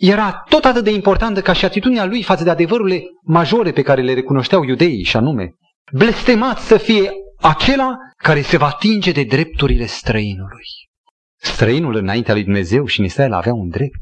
[0.00, 4.02] era tot atât de importantă ca și atitudinea lui față de adevărurile majore pe care
[4.02, 5.54] le recunoșteau iudeii, și anume,
[5.92, 7.10] blestemat să fie
[7.40, 10.66] acela care se va atinge de drepturile străinului.
[11.36, 14.00] Străinul înaintea lui Dumnezeu și în Israel avea un drept.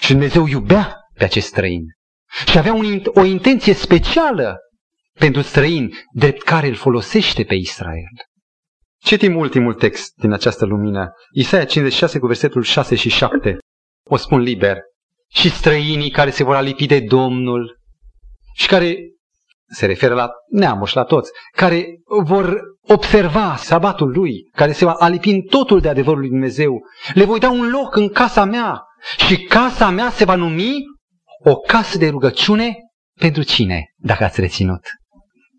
[0.00, 1.82] Și Dumnezeu iubea pe acest străin.
[2.46, 4.56] Și avea un, o intenție specială
[5.18, 8.14] pentru străin, drept care îl folosește pe Israel.
[9.02, 11.12] Citim ultimul text din această lumină.
[11.32, 13.58] Isaia 56 cu versetul 6 și 7.
[14.12, 14.78] O spun liber.
[15.28, 17.78] Și străinii care se vor alipi de Domnul
[18.54, 18.96] și care
[19.68, 21.86] se referă la neamuri și la toți, care
[22.24, 26.80] vor observa sabatul lui, care se va alipi în totul de adevărul lui Dumnezeu.
[27.14, 28.82] Le voi da un loc în casa mea
[29.26, 30.74] și casa mea se va numi
[31.44, 32.76] o casă de rugăciune
[33.18, 34.80] pentru cine, dacă ați reținut?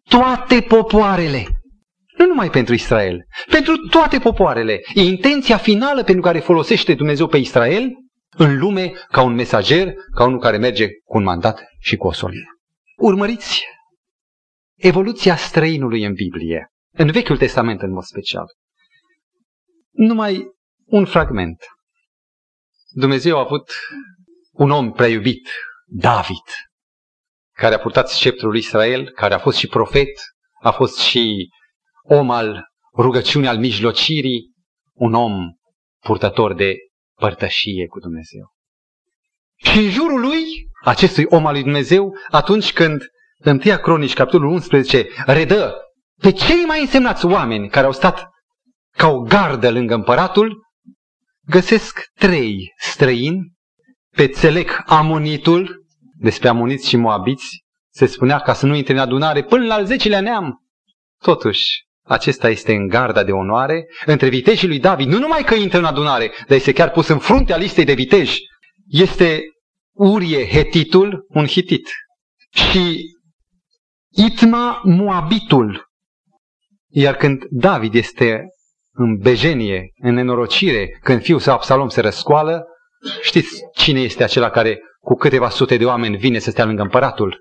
[0.09, 1.45] Toate popoarele.
[2.17, 4.79] Nu numai pentru Israel, pentru toate popoarele.
[4.93, 7.89] E intenția finală pentru care folosește Dumnezeu pe Israel
[8.38, 12.12] în lume ca un mesager, ca unul care merge cu un mandat și cu o
[12.12, 12.46] solie.
[12.98, 13.63] Urmăriți
[14.76, 18.46] evoluția străinului în Biblie, în Vechiul Testament în mod special.
[19.91, 20.48] Numai
[20.86, 21.65] un fragment.
[22.89, 23.72] Dumnezeu a avut
[24.52, 25.50] un om prea iubit,
[25.86, 26.44] David,
[27.56, 30.10] care a purtat sceptrul Israel, care a fost și profet,
[30.62, 31.50] a fost și
[32.04, 32.63] om al
[32.98, 34.52] rugăciunii, al mijlocirii,
[34.94, 35.34] un om
[36.00, 36.76] purtător de
[37.21, 38.45] părtășie cu Dumnezeu.
[39.55, 40.43] Și în jurul lui,
[40.84, 43.01] acestui om al lui Dumnezeu, atunci când
[43.38, 45.73] în 1 Cronici, capitolul 11, redă
[46.21, 48.29] pe cei mai însemnați oameni care au stat
[48.97, 50.65] ca o gardă lângă împăratul,
[51.45, 53.51] găsesc trei străini,
[54.15, 55.86] pe Țelec Amonitul,
[56.17, 59.86] despre amoniți și moabiți, se spunea ca să nu intre în adunare până la al
[59.86, 60.65] zecilea neam.
[61.23, 65.08] Totuși, acesta este în garda de onoare între vitejii lui David.
[65.08, 68.39] Nu numai că intră în adunare, dar este chiar pus în fruntea listei de viteji.
[68.88, 69.41] Este
[69.93, 71.89] Urie Hetitul, un hitit.
[72.52, 72.97] Și
[74.10, 75.89] Itma Moabitul.
[76.89, 78.43] Iar când David este
[78.93, 82.63] în bejenie, în nenorocire, când fiul său Absalom se răscoală,
[83.21, 87.39] știți cine este acela care cu câteva sute de oameni vine să stea lângă împăratul?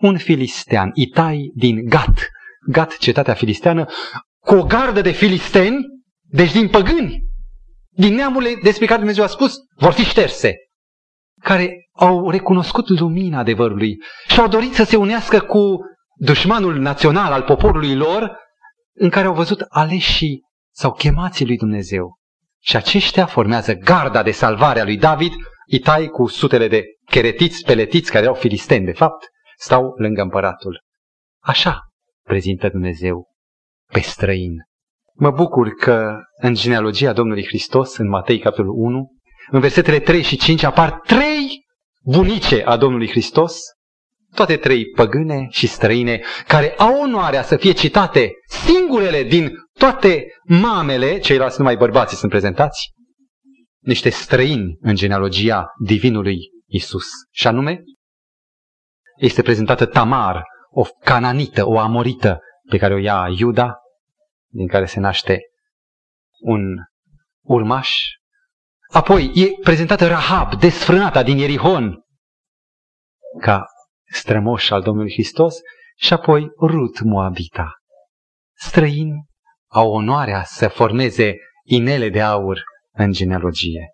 [0.00, 2.28] Un filistean, Itai din Gat.
[2.66, 3.86] Gat, cetatea filisteană,
[4.40, 5.76] cu o gardă de filisteni,
[6.22, 7.22] deci din păgâni,
[7.90, 10.54] din neamurile despre care Dumnezeu a spus, vor fi șterse,
[11.40, 13.96] care au recunoscut lumina adevărului
[14.26, 15.78] și au dorit să se unească cu
[16.16, 18.36] dușmanul național al poporului lor,
[18.94, 20.40] în care au văzut aleșii
[20.74, 22.18] sau chemații lui Dumnezeu.
[22.60, 25.32] Și aceștia formează garda de salvare a lui David,
[25.66, 30.82] Itai cu sutele de cheretiți, peletiți, care erau filisteni, de fapt, stau lângă împăratul.
[31.42, 31.80] Așa
[32.24, 33.28] prezintă Dumnezeu
[33.92, 34.52] pe străin.
[35.12, 39.12] Mă bucur că în genealogia Domnului Hristos, în Matei capitolul 1,
[39.50, 41.64] în versetele 3 și 5 apar trei
[42.02, 43.58] bunice a Domnului Hristos,
[44.34, 51.18] toate trei păgâne și străine, care au onoarea să fie citate singurele din toate mamele,
[51.18, 52.92] ceilalți numai bărbații sunt prezentați,
[53.80, 57.06] niște străini în genealogia divinului Isus.
[57.30, 57.82] Și anume,
[59.16, 60.42] este prezentată Tamar,
[60.74, 63.74] o cananită, o amorită pe care o ia Iuda,
[64.48, 65.40] din care se naște
[66.40, 66.60] un
[67.42, 67.98] urmaș.
[68.92, 72.04] Apoi e prezentată Rahab, desfrânata din Ierihon,
[73.40, 73.64] ca
[74.04, 75.56] strămoș al Domnului Hristos,
[75.96, 77.72] și apoi Rut Moabita.
[78.56, 79.24] Străini
[79.70, 83.88] au onoarea să formeze inele de aur în genealogie.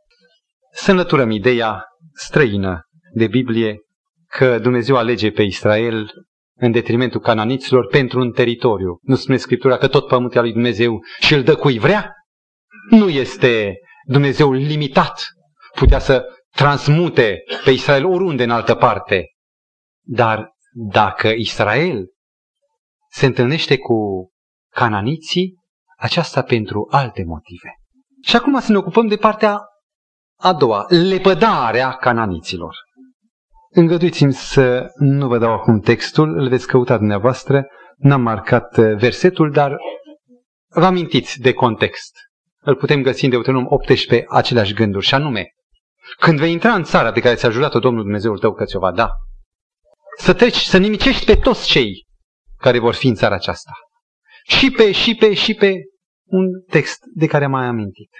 [0.72, 3.78] Să înlăturăm ideea străină de Biblie
[4.26, 6.10] că Dumnezeu alege pe Israel
[6.60, 8.98] în detrimentul cananiților pentru un teritoriu.
[9.02, 12.12] Nu spune Scriptura că tot pământul al lui Dumnezeu și îl dă cui vrea?
[12.90, 15.24] Nu este Dumnezeu limitat.
[15.74, 19.24] Putea să transmute pe Israel oriunde în altă parte.
[20.02, 22.06] Dar dacă Israel
[23.10, 24.28] se întâlnește cu
[24.74, 25.54] cananiții,
[25.98, 27.74] aceasta pentru alte motive.
[28.22, 29.58] Și acum să ne ocupăm de partea
[30.40, 32.74] a doua, lepădarea cananiților.
[33.72, 39.50] Îngăduiți-mi să nu vă dau acum textul, îl veți căuta dumneavoastră, n-am marcat uh, versetul,
[39.50, 39.76] dar
[40.68, 42.16] vă amintiți de context.
[42.60, 45.46] Îl putem găsi în Deuteronom 18 aceleași gânduri, și anume,
[46.18, 48.92] când vei intra în țara pe care ți-a jurat-o Domnul Dumnezeul tău că ți-o va
[48.92, 49.10] da,
[50.18, 52.06] să treci, să nimicești pe toți cei
[52.56, 53.72] care vor fi în țara aceasta.
[54.44, 55.74] Și pe, și pe, și pe
[56.24, 58.10] un text de care am mai amintit.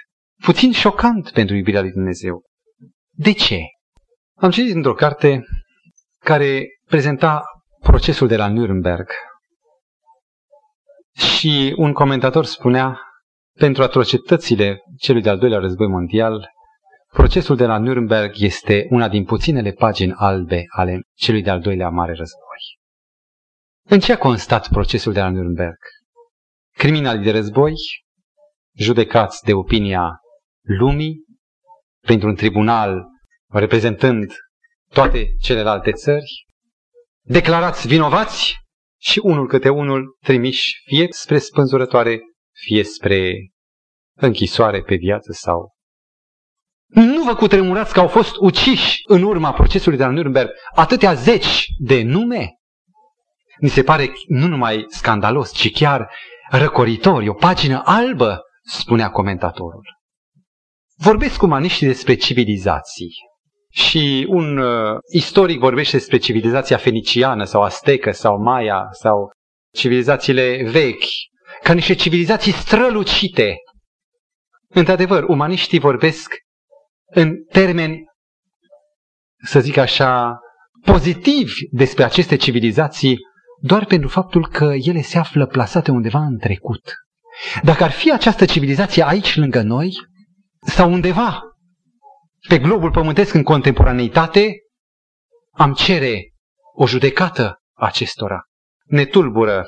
[0.43, 2.43] Puțin șocant pentru iubirea lui Dumnezeu.
[3.11, 3.59] De ce?
[4.41, 5.45] Am citit într-o carte
[6.19, 7.43] care prezenta
[7.79, 9.07] procesul de la Nuremberg
[11.11, 12.99] și un comentator spunea
[13.57, 16.49] pentru atrocitățile celui de-al doilea război mondial,
[17.13, 22.13] procesul de la Nuremberg este una din puținele pagini albe ale celui de-al doilea mare
[22.13, 22.59] război.
[23.89, 25.77] În ce a constat procesul de la Nuremberg?
[26.77, 27.73] Criminalii de război,
[28.77, 30.19] judecați de opinia
[30.61, 31.25] lumii,
[31.99, 33.10] printr-un tribunal
[33.51, 34.33] reprezentând
[34.93, 36.45] toate celelalte țări,
[37.21, 38.55] declarați vinovați
[38.99, 42.19] și unul câte unul trimiși fie spre spânzurătoare,
[42.65, 43.33] fie spre
[44.17, 45.69] închisoare pe viață sau...
[46.87, 51.65] Nu vă cutremurați că au fost uciși în urma procesului de la Nürnberg atâtea zeci
[51.77, 52.49] de nume?
[53.61, 56.09] Mi se pare nu numai scandalos, ci chiar
[56.49, 59.99] răcoritor, o pagină albă, spunea comentatorul.
[60.97, 63.13] Vorbesc cu maniștii despre civilizații.
[63.71, 69.31] Și un uh, istoric vorbește despre civilizația feniciană sau astecă sau maia sau
[69.73, 71.03] civilizațiile vechi,
[71.63, 73.55] ca niște civilizații strălucite.
[74.67, 76.33] Într-adevăr, umaniștii vorbesc
[77.05, 78.03] în termeni
[79.43, 80.39] să zic așa,
[80.85, 83.17] pozitivi despre aceste civilizații
[83.61, 86.93] doar pentru faptul că ele se află plasate undeva în trecut.
[87.63, 89.91] Dacă ar fi această civilizație aici lângă noi,
[90.65, 91.41] sau undeva
[92.47, 94.55] pe globul pământesc în contemporaneitate,
[95.51, 96.33] am cere
[96.73, 98.43] o judecată acestora.
[98.85, 99.65] Ne tulbură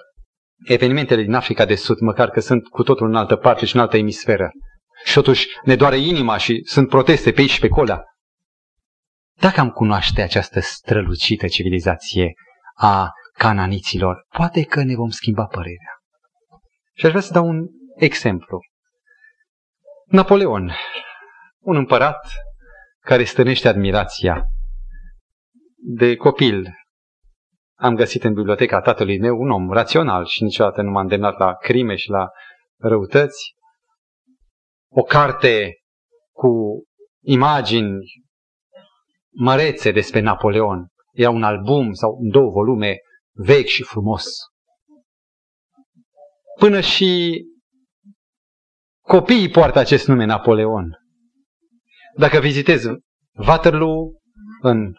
[0.68, 3.82] evenimentele din Africa de Sud, măcar că sunt cu totul în altă parte și în
[3.82, 4.52] altă emisferă.
[5.04, 8.04] Și totuși ne doare inima și sunt proteste pe aici și pe acolo.
[9.40, 12.34] Dacă am cunoaște această strălucită civilizație
[12.76, 15.98] a cananiților, poate că ne vom schimba părerea.
[16.94, 18.60] Și aș vrea să dau un exemplu.
[20.06, 20.72] Napoleon,
[21.60, 22.28] un împărat
[23.06, 24.46] care stănește admirația.
[25.76, 26.70] De copil
[27.80, 31.54] am găsit în biblioteca tatălui meu un om rațional și niciodată nu m-a îndemnat la
[31.54, 32.28] crime și la
[32.80, 33.56] răutăți.
[34.92, 35.78] O carte
[36.32, 36.84] cu
[37.22, 37.98] imagini
[39.36, 40.88] mărețe despre Napoleon.
[41.12, 42.96] Era un album sau două volume
[43.32, 44.26] vechi și frumos.
[46.60, 47.44] Până și
[49.02, 51.03] copiii poartă acest nume Napoleon.
[52.16, 52.88] Dacă vizitezi
[53.48, 54.12] Waterloo
[54.62, 54.94] în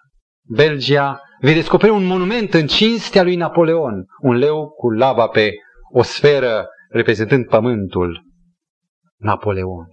[0.47, 5.53] Belgia, vei descoperi un monument în cinstea lui Napoleon, un leu cu laba pe
[5.93, 8.23] o sferă reprezentând pământul.
[9.17, 9.87] Napoleon.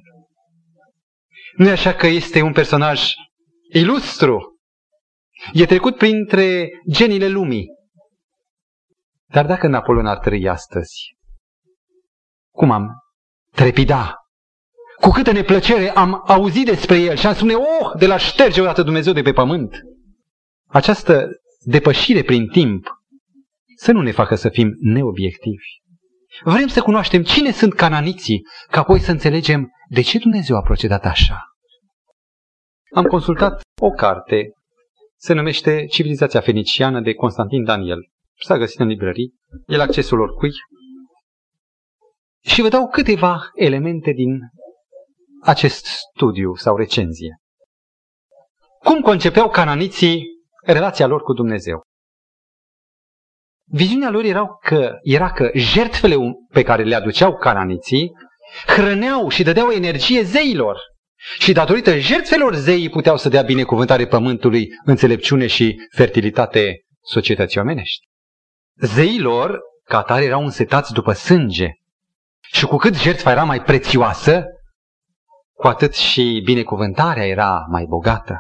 [1.58, 3.10] Nu e așa că este un personaj
[3.74, 4.60] ilustru.
[5.54, 7.68] E trecut printre genile lumii.
[9.30, 11.16] Dar dacă Napoleon ar trăi astăzi,
[12.56, 12.88] cum am
[13.56, 14.16] trepida?
[15.02, 18.84] Cu câtă neplăcere am auzit despre el și am spune, oh, de la șterge odată
[18.84, 19.80] Dumnezeu de pe pământ.
[20.68, 21.28] Această
[21.60, 22.88] depășire prin timp
[23.76, 25.66] să nu ne facă să fim neobiectivi.
[26.44, 31.06] Vrem să cunoaștem cine sunt cananiții, ca apoi să înțelegem de ce Dumnezeu a procedat
[31.06, 31.38] așa.
[32.96, 34.54] Am consultat o carte,
[35.18, 38.00] se numește Civilizația Feniciană de Constantin Daniel.
[38.40, 39.34] S-a găsit în librării,
[39.66, 40.52] el accesul oricui.
[42.44, 44.40] Și vă dau câteva elemente din
[45.42, 47.36] acest studiu sau recenzie.
[48.80, 50.24] Cum concepeau cananiții
[50.64, 51.82] relația lor cu Dumnezeu?
[53.64, 56.16] Viziunea lor era că, era că jertfele
[56.50, 58.12] pe care le aduceau cananiții
[58.66, 60.80] hrăneau și dădeau energie zeilor.
[61.40, 68.08] Și datorită jertfelor zeii puteau să dea binecuvântare pământului, înțelepciune și fertilitate societății omenești.
[68.76, 71.70] Zeilor, ca tare, erau însetați după sânge.
[72.54, 74.44] Și cu cât jertfa era mai prețioasă,
[75.62, 78.38] cu atât și binecuvântarea era mai bogată.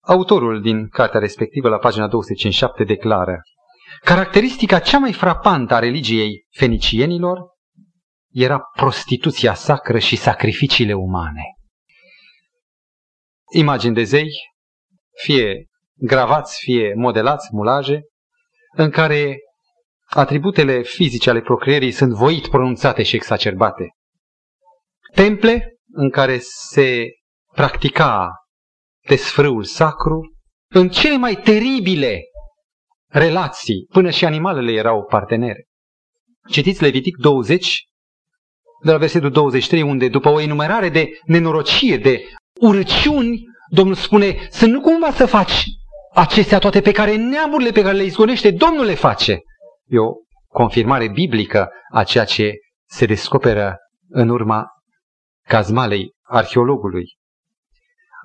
[0.00, 3.40] Autorul din cartea respectivă, la pagina 257, declară
[4.00, 7.38] Caracteristica cea mai frapantă a religiei fenicienilor
[8.32, 11.42] era prostituția sacră și sacrificiile umane.
[13.54, 14.28] Imagini de zei,
[15.22, 18.00] fie gravați, fie modelați, mulaje,
[18.76, 19.38] în care
[20.04, 23.88] atributele fizice ale procreierii sunt voit pronunțate și exacerbate.
[25.14, 27.06] Temple în care se
[27.54, 28.30] practica
[29.08, 30.32] desfrâul sacru,
[30.74, 32.20] în cele mai teribile
[33.08, 35.66] relații, până și animalele erau partenere.
[36.48, 37.82] Citiți Levitic 20,
[38.84, 42.22] de la versetul 23, unde după o enumerare de nenorocire, de
[42.60, 45.64] urăciuni, Domnul spune să nu cumva să faci
[46.14, 49.40] acestea toate pe care neamurile pe care le izgonește, Domnul le face.
[49.86, 50.12] E o
[50.48, 52.52] confirmare biblică a ceea ce
[52.88, 53.76] se descoperă
[54.08, 54.66] în urma
[55.48, 57.04] cazmalei arheologului.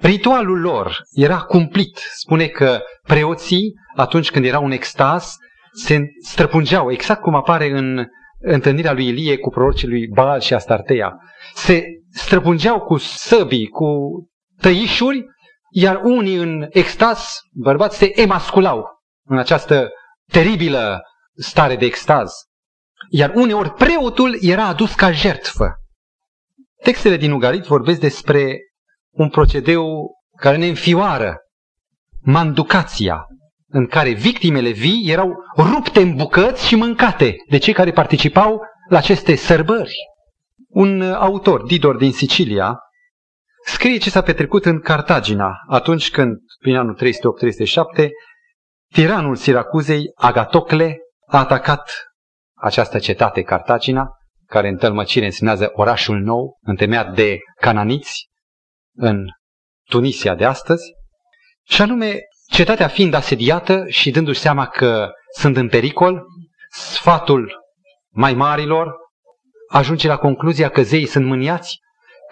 [0.02, 1.98] Ritualul lor era cumplit.
[2.14, 5.36] Spune că preoții, atunci când erau în extaz,
[5.72, 8.06] se străpungeau, exact cum apare în
[8.40, 11.16] întâlnirea lui Ilie cu prorocii lui Baal și Astartea.
[11.54, 13.88] Se străpungeau cu săbii, cu
[14.62, 15.26] tăișuri,
[15.70, 18.86] iar unii în extaz, bărbați, se emasculau
[19.24, 19.90] în această
[20.32, 21.02] teribilă
[21.36, 22.32] stare de extaz.
[23.10, 25.76] Iar uneori preotul era adus ca jertfă.
[26.84, 28.58] Textele din Ugarit vorbesc despre
[29.12, 31.38] un procedeu care ne înfioară,
[32.22, 33.26] manducația,
[33.68, 38.98] în care victimele vii erau rupte în bucăți și mâncate de cei care participau la
[38.98, 39.94] aceste sărbări.
[40.68, 42.80] Un autor, Didor din Sicilia,
[43.66, 46.98] scrie ce s-a petrecut în Cartagina atunci când, prin anul
[48.04, 48.10] 308-307,
[48.94, 50.98] tiranul Siracuzei, Agatocle,
[51.28, 51.92] a atacat
[52.54, 54.10] această cetate Cartagina,
[54.48, 58.28] care în tălmăcire însemnează orașul nou, întemeiat de cananiți,
[58.96, 59.26] în
[59.90, 60.84] Tunisia de astăzi,
[61.64, 62.20] și anume
[62.52, 66.24] cetatea fiind asediată și dându-și seama că sunt în pericol,
[66.70, 67.52] sfatul
[68.10, 68.96] mai marilor
[69.70, 71.78] ajunge la concluzia că zeii sunt mâniați,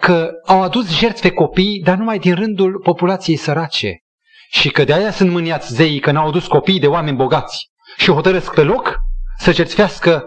[0.00, 4.00] că au adus jertfe copii, dar numai din rândul populației sărace.
[4.50, 8.10] și că de aia sunt mâniați zeii că n-au dus copiii de oameni bogați și
[8.10, 8.96] hotărăsc pe loc
[9.38, 10.24] să cerțească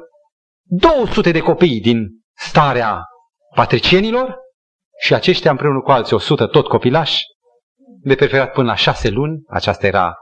[0.71, 2.07] 200 de copii din
[2.37, 3.01] starea
[3.55, 4.37] patricienilor
[5.01, 7.23] și aceștia împreună cu alții 100 tot copilași,
[8.01, 10.15] de preferat până la șase luni, aceasta era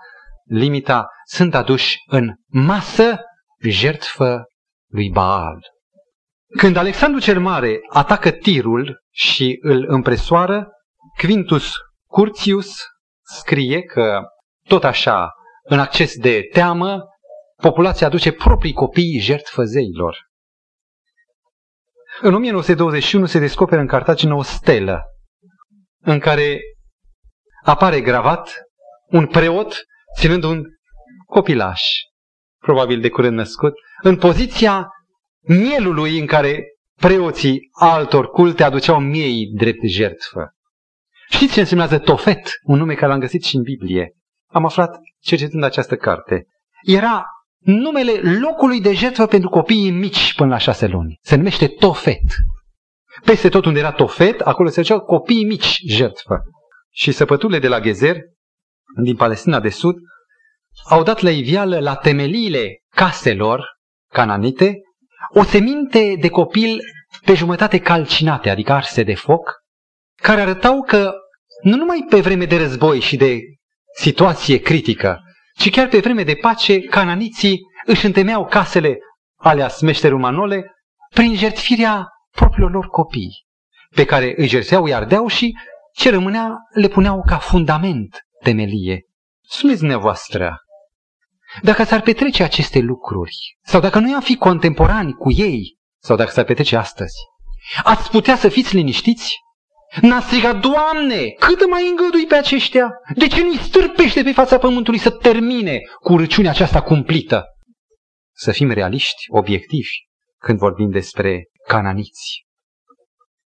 [0.43, 3.19] limita, sunt aduși în masă
[3.61, 4.43] jertfă
[4.91, 5.59] lui Baal.
[6.57, 10.67] Când Alexandru cel Mare atacă tirul și îl împresoară,
[11.17, 11.73] Quintus
[12.05, 12.77] Curtius
[13.23, 14.21] scrie că,
[14.67, 15.29] tot așa,
[15.63, 17.03] în acces de teamă,
[17.61, 20.26] populația aduce proprii copii jertfă zeilor.
[22.21, 25.01] În 1921 se descoperă în Cartagena o stelă
[26.01, 26.59] în care
[27.63, 28.51] apare gravat
[29.07, 29.75] un preot
[30.19, 30.63] ținând un
[31.25, 31.81] copilaș,
[32.59, 34.87] probabil de curând născut, în poziția
[35.41, 36.63] mielului în care
[37.01, 40.51] preoții altor culte aduceau miei drept jertfă.
[41.29, 44.11] Știți ce însemnează Tofet, un nume care l-am găsit și în Biblie?
[44.47, 46.45] Am aflat cercetând această carte.
[46.81, 47.25] Era
[47.59, 51.17] numele locului de jertfă pentru copiii mici până la șase luni.
[51.21, 52.23] Se numește Tofet.
[53.25, 56.41] Peste tot unde era Tofet, acolo se duceau copiii mici jertfă.
[56.91, 58.17] Și săpăturile de la Gezer,
[59.03, 59.95] din Palestina de Sud,
[60.89, 63.65] au dat la ivială la temeliile caselor
[64.13, 64.81] cananite
[65.33, 66.79] o seminte de copil
[67.25, 69.51] pe jumătate calcinate, adică arse de foc,
[70.21, 71.13] care arătau că
[71.61, 73.39] nu numai pe vreme de război și de
[73.95, 75.19] situație critică,
[75.57, 78.97] ci chiar pe vreme de pace, cananiții își întemeau casele
[79.35, 80.71] alea smeșteri manole
[81.09, 83.45] prin jertfirea propriilor lor copii,
[83.95, 85.57] pe care îi jertfeau, îi ardeau și
[85.93, 89.05] ce rămânea le puneau ca fundament temelie.
[89.49, 90.57] Spuneți dumneavoastră,
[91.61, 96.31] dacă s-ar petrece aceste lucruri, sau dacă noi am fi contemporani cu ei, sau dacă
[96.31, 97.15] s-ar petrece astăzi,
[97.83, 99.35] ați putea să fiți liniștiți?
[100.01, 102.89] N-a strigat, Doamne, cât mai îngădui pe aceștia?
[103.15, 107.43] De ce nu-i stârpește pe fața pământului să termine cu râciunea aceasta cumplită?
[108.35, 109.89] Să fim realiști, obiectivi,
[110.37, 112.45] când vorbim despre cananiți.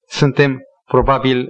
[0.09, 1.49] Suntem, probabil,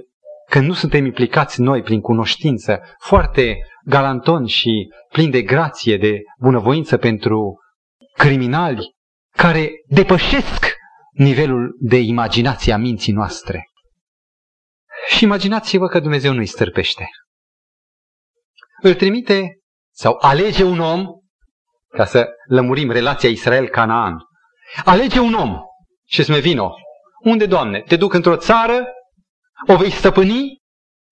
[0.49, 6.97] când nu suntem implicați noi prin cunoștință, foarte galantoni și plini de grație, de bunăvoință
[6.97, 7.59] pentru
[8.13, 8.95] criminali
[9.35, 10.75] care depășesc
[11.11, 13.65] nivelul de imaginație a minții noastre.
[15.07, 17.09] Și imaginați-vă că Dumnezeu nu-i stârpește.
[18.81, 19.59] Îl trimite
[19.93, 21.05] sau alege un om,
[21.87, 24.17] ca să lămurim relația Israel-Canaan,
[24.85, 25.57] alege un om
[26.07, 26.75] și spune vino.
[27.23, 27.81] Unde, Doamne?
[27.81, 28.85] Te duc într-o țară,
[29.67, 30.57] o vei stăpâni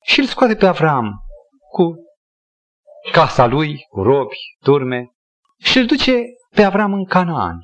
[0.04, 1.12] și îl scoate pe Avram
[1.72, 1.96] cu
[3.12, 5.08] casa lui, cu robi, turme
[5.60, 6.24] și îl duce
[6.56, 7.60] pe Avram în Canaan.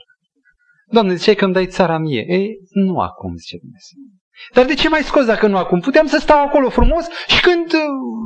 [0.86, 2.26] Doamne, ziceai că îmi dai țara mie.
[2.28, 3.99] Ei, nu acum, zice Dumnezeu.
[4.54, 5.80] Dar de ce mai scos dacă nu acum?
[5.80, 7.80] Puteam să stau acolo frumos și când uh,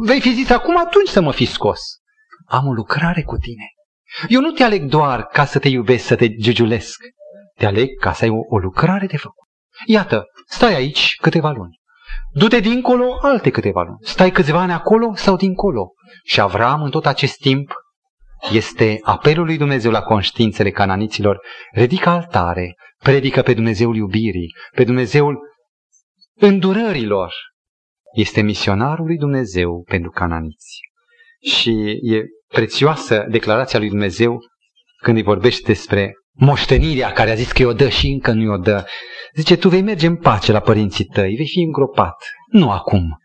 [0.05, 1.82] vei fi zis acum, atunci să mă fi scos.
[2.45, 3.66] Am o lucrare cu tine.
[4.28, 6.97] Eu nu te aleg doar ca să te iubesc, să te giugiulesc.
[7.57, 9.47] Te aleg ca să ai o, o lucrare de făcut.
[9.86, 11.80] Iată, stai aici câteva luni.
[12.34, 13.97] Du-te dincolo alte câteva luni.
[14.01, 15.91] Stai câțiva ani acolo sau dincolo.
[16.24, 17.74] Și Avram în tot acest timp
[18.51, 21.39] este apelul lui Dumnezeu la conștiințele cananiților.
[21.72, 25.48] Ridică altare, predică pe Dumnezeul iubirii, pe Dumnezeul
[26.39, 27.33] îndurărilor.
[28.13, 30.79] Este misionarul lui Dumnezeu pentru cananiți.
[31.41, 34.39] Și e prețioasă declarația lui Dumnezeu
[35.01, 38.57] când îi vorbește despre moștenirea care a zis că o dă și încă nu o
[38.57, 38.85] dă.
[39.33, 42.15] Zice, tu vei merge în pace la părinții tăi, vei fi îngropat.
[42.51, 43.17] Nu acum.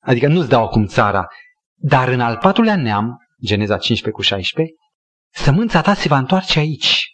[0.00, 1.26] Adică nu-ți dau acum țara.
[1.74, 4.74] Dar în al patrulea neam, Geneza 15 cu 16,
[5.34, 7.10] sămânța ta se va întoarce aici.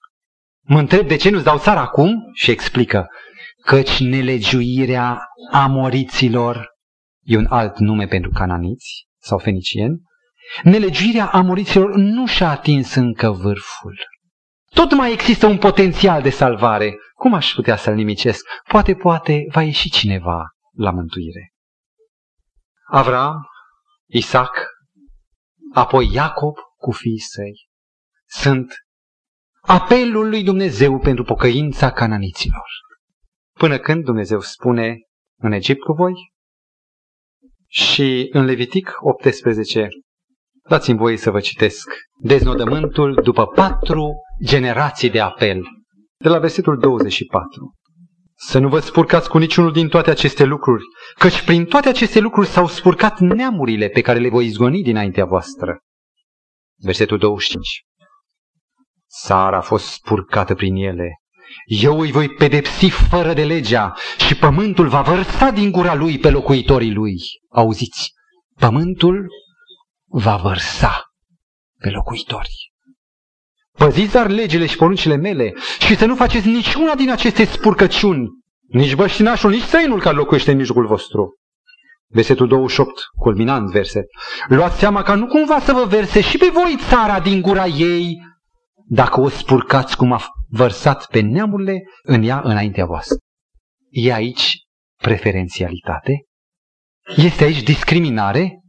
[0.60, 3.06] Mă întreb de ce nu-ți dau țara acum și explică
[3.68, 5.18] căci nelegiuirea
[5.52, 6.68] amoriților
[7.24, 10.00] e un alt nume pentru cananiți sau fenicieni,
[10.62, 13.98] nelegiuirea amoriților nu și-a atins încă vârful.
[14.70, 16.96] Tot mai există un potențial de salvare.
[17.14, 18.46] Cum aș putea să-l nimicesc?
[18.68, 20.42] Poate, poate, va ieși cineva
[20.76, 21.52] la mântuire.
[22.86, 23.46] Avram,
[24.06, 24.66] Isaac,
[25.74, 27.68] apoi Iacob cu fiii săi.
[28.26, 28.74] Sunt
[29.60, 32.86] apelul lui Dumnezeu pentru pocăința cananiților.
[33.58, 34.98] Până când Dumnezeu spune
[35.40, 36.12] în Egipt cu voi
[37.66, 39.88] și în Levitic 18,
[40.68, 41.90] dați-mi voie să vă citesc
[42.22, 44.12] deznodământul după patru
[44.44, 45.62] generații de apel,
[46.16, 47.74] de la versetul 24.
[48.34, 50.82] Să nu vă spurcați cu niciunul din toate aceste lucruri,
[51.18, 55.78] căci prin toate aceste lucruri s-au spurcat neamurile pe care le voi izgoni dinaintea voastră.
[56.76, 57.82] Versetul 25.
[59.06, 61.12] Sara a fost spurcată prin ele
[61.66, 63.94] eu îi voi pedepsi fără de legea
[64.26, 67.16] și pământul va vărsa din gura lui pe locuitorii lui.
[67.50, 68.12] Auziți?
[68.58, 69.26] Pământul
[70.06, 71.02] va vărsa.
[71.80, 72.72] pe locuitori.
[73.76, 78.28] Păziți dar legile și poruncile mele și să nu faceți niciuna din aceste spurcăciuni,
[78.68, 81.38] nici băștinașul, nici străinul care locuiește în mijlocul vostru.
[82.10, 84.04] Versetul 28, culminant verset.
[84.48, 88.16] Luați seama ca nu cumva să vă verse și pe voi țara din gura ei,
[88.86, 90.18] dacă o spurcați cum a
[90.48, 93.16] vărsat pe neamurile în ea înaintea voastră.
[93.90, 94.56] E aici
[95.02, 96.22] preferențialitate?
[97.16, 98.60] Este aici discriminare?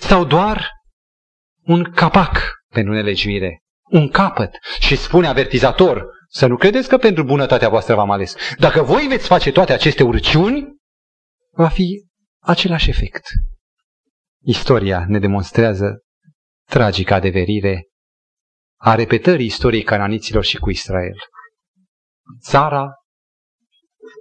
[0.00, 0.68] Sau doar
[1.62, 3.58] un capac pentru nelegiuire?
[3.90, 4.58] Un capăt?
[4.78, 8.36] Și spune avertizator, să nu credeți că pentru bunătatea voastră v-am ales.
[8.58, 10.74] Dacă voi veți face toate aceste urciuni,
[11.50, 12.06] va fi
[12.42, 13.26] același efect.
[14.42, 16.02] Istoria ne demonstrează
[16.70, 17.82] tragica adeverire
[18.84, 21.16] a repetării istoriei cananiților și cu Israel.
[22.42, 22.88] Țara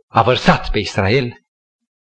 [0.08, 1.34] a vărsat pe Israel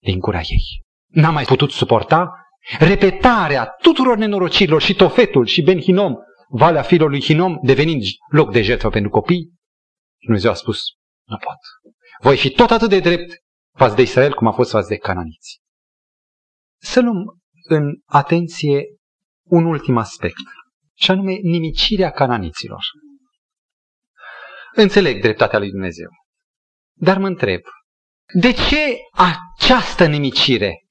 [0.02, 0.82] din gura ei.
[1.06, 2.30] N-a mai putut suporta
[2.78, 6.14] repetarea tuturor nenorocirilor și Tofetul și Ben Hinom,
[6.48, 9.52] Valea fiilor lui Hinom, devenind loc de jertfă pentru copii.
[10.18, 10.82] Și Dumnezeu a spus,
[11.24, 11.58] nu pot.
[12.20, 13.32] Voi fi tot atât de drept
[13.76, 15.60] față de Israel cum a fost față de cananiți.
[16.80, 18.84] Să luăm în atenție
[19.42, 20.42] un ultim aspect,
[21.02, 22.80] și anume nimicirea cananiților.
[24.74, 26.08] Înțeleg dreptatea lui Dumnezeu,
[26.92, 27.60] dar mă întreb,
[28.40, 30.82] de ce această nimicire?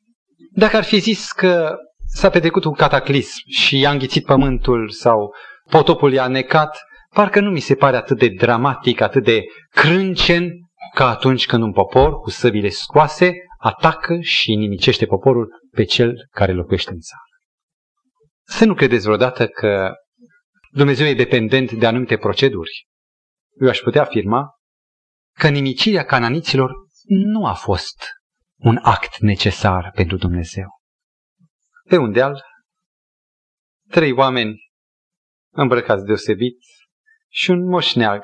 [0.51, 1.75] Dacă ar fi zis că
[2.13, 5.33] s-a petrecut un cataclism și i-a înghițit pământul sau
[5.69, 6.81] potopul i-a necat,
[7.15, 10.51] parcă nu mi se pare atât de dramatic, atât de crâncen
[10.93, 16.53] ca atunci când un popor cu săbile scoase atacă și nimicește poporul pe cel care
[16.53, 17.30] locuiește în țară.
[18.51, 19.93] Să nu credeți vreodată că
[20.71, 22.87] Dumnezeu e dependent de anumite proceduri.
[23.61, 24.49] Eu aș putea afirma
[25.37, 26.71] că nimicirea cananiților
[27.07, 28.03] nu a fost
[28.55, 30.67] un act necesar pentru Dumnezeu.
[31.89, 32.43] Pe un deal,
[33.89, 34.71] trei oameni
[35.53, 36.57] îmbrăcați deosebit
[37.29, 38.23] și un moșneag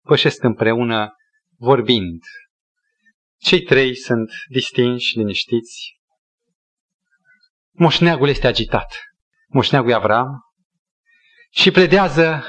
[0.00, 1.12] pășesc împreună
[1.58, 2.22] vorbind.
[3.36, 6.00] Cei trei sunt distinși, liniștiți.
[7.70, 9.10] Moșneagul este agitat.
[9.52, 10.40] Moșneagul e Avram
[11.50, 12.44] și pledează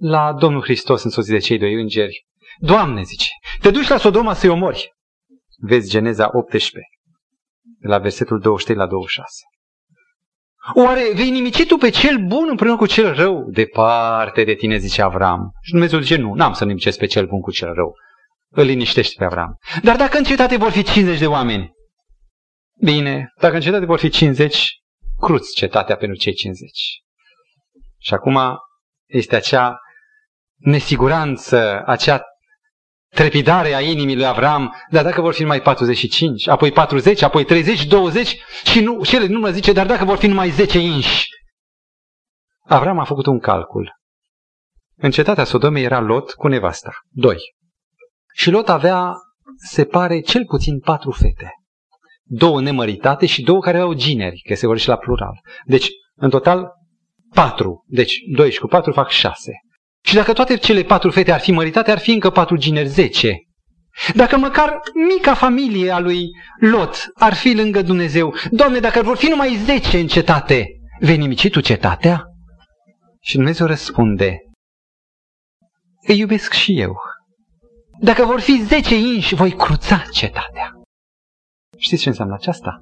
[0.00, 2.26] la Domnul Hristos însoțit de cei doi îngeri.
[2.58, 3.28] Doamne, zice,
[3.60, 4.92] te duci la Sodoma să-i omori.
[5.58, 6.86] Vezi Geneza 18,
[7.62, 9.32] de la versetul 23 la 26.
[10.74, 13.50] Oare vei nimici tu pe cel bun împreună cu cel rău?
[13.50, 15.50] Departe de tine, zice Avram.
[15.62, 17.94] Și Dumnezeu zice, nu, n-am să nimicesc pe cel bun cu cel rău.
[18.48, 19.58] Îl liniștește pe Avram.
[19.82, 21.72] Dar dacă în cetate vor fi 50 de oameni,
[22.80, 24.80] bine, dacă în cetate vor fi 50,
[25.20, 26.70] cruți cetatea pentru cei 50.
[27.98, 28.38] Și acum
[29.06, 29.78] este acea
[30.56, 32.22] nesiguranță, acea
[33.14, 37.86] trepidare a inimii lui Avram, dar dacă vor fi numai 45, apoi 40, apoi 30,
[37.86, 41.28] 20 și, nu, și ele nu mă zice, dar dacă vor fi numai 10 inși.
[42.64, 43.98] Avram a făcut un calcul.
[44.96, 47.36] În cetatea Sodomei era Lot cu nevasta, doi.
[48.34, 49.12] Și Lot avea,
[49.68, 51.50] se pare, cel puțin patru fete.
[52.32, 55.40] Două nemăritate și două care au gineri, că se vorbește la plural.
[55.64, 56.68] Deci, în total,
[57.34, 57.84] patru.
[57.86, 59.52] Deci, doi și cu patru fac șase.
[60.04, 63.36] Și dacă toate cele patru fete ar fi măritate, ar fi încă patru gineri, zece.
[64.14, 66.26] Dacă măcar mica familie a lui
[66.60, 70.66] Lot ar fi lângă Dumnezeu, Doamne, dacă vor fi numai zece în cetate,
[71.00, 72.24] vei nimici tu cetatea?
[73.20, 74.36] Și Dumnezeu răspunde,
[76.06, 76.96] îi iubesc și eu.
[78.00, 80.79] Dacă vor fi zece inși, voi cruța cetatea.
[81.80, 82.80] Știți ce înseamnă aceasta?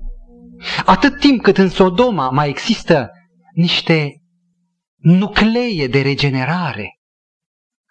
[0.85, 3.11] Atât timp cât în Sodoma mai există
[3.53, 4.23] niște
[4.97, 6.99] nuclee de regenerare,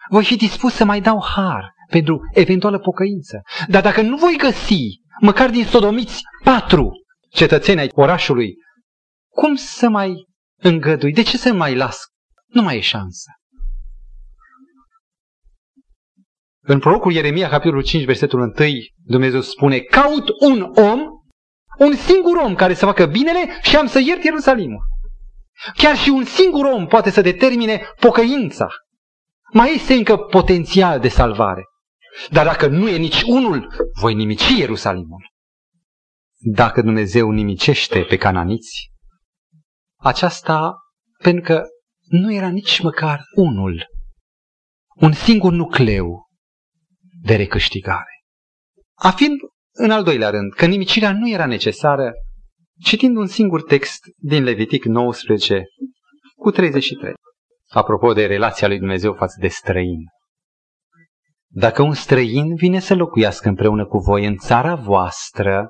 [0.10, 3.42] voi fi dispus să mai dau har pentru eventuală pocăință.
[3.68, 6.92] Dar dacă nu voi găsi, măcar din sodomiți, patru
[7.30, 8.54] cetățeni ai orașului,
[9.30, 10.14] cum să mai
[10.62, 11.14] îngădui?
[11.14, 12.00] De ce să mai las?
[12.48, 13.32] Nu mai e șansă.
[16.70, 18.52] În prorocul Ieremia, capitolul 5, versetul 1,
[19.04, 21.00] Dumnezeu spune, caut un om,
[21.78, 24.84] un singur om care să facă binele și am să iert Ierusalimul.
[25.74, 28.68] Chiar și un singur om poate să determine pocăința.
[29.54, 31.64] Mai este încă potențial de salvare.
[32.30, 35.32] Dar dacă nu e nici unul, voi nimici Ierusalimul.
[36.38, 38.92] Dacă Dumnezeu nimicește pe cananiți,
[39.96, 40.78] aceasta
[41.24, 41.64] pentru că
[42.08, 43.86] nu era nici măcar unul,
[44.96, 46.27] un singur nucleu
[47.22, 48.24] de recâștigare.
[48.94, 49.36] Afirm
[49.72, 52.14] în al doilea rând că nimicirea nu era necesară,
[52.80, 55.64] citind un singur text din Levitic 19
[56.36, 57.14] cu 33
[57.70, 60.00] apropo de relația lui Dumnezeu față de străin.
[61.50, 65.70] Dacă un străin vine să locuiască împreună cu voi în țara voastră,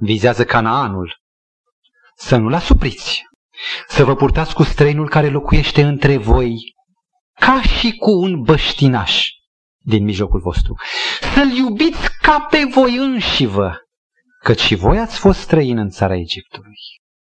[0.00, 1.16] vizează Canaanul,
[2.16, 3.22] să nu-l asupriți
[3.88, 6.54] să vă purtați cu străinul care locuiește între voi
[7.40, 9.28] ca și cu un băștinaș
[9.84, 10.74] din mijlocul vostru.
[11.34, 13.72] Să-l iubiți ca pe voi înși vă,
[14.42, 16.78] căci și voi ați fost străini în țara Egiptului.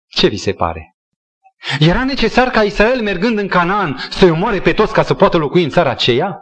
[0.07, 0.95] Ce vi se pare?
[1.79, 5.63] Era necesar ca Israel, mergând în Canaan, să-i omoare pe toți ca să poată locui
[5.63, 6.39] în țara aceea?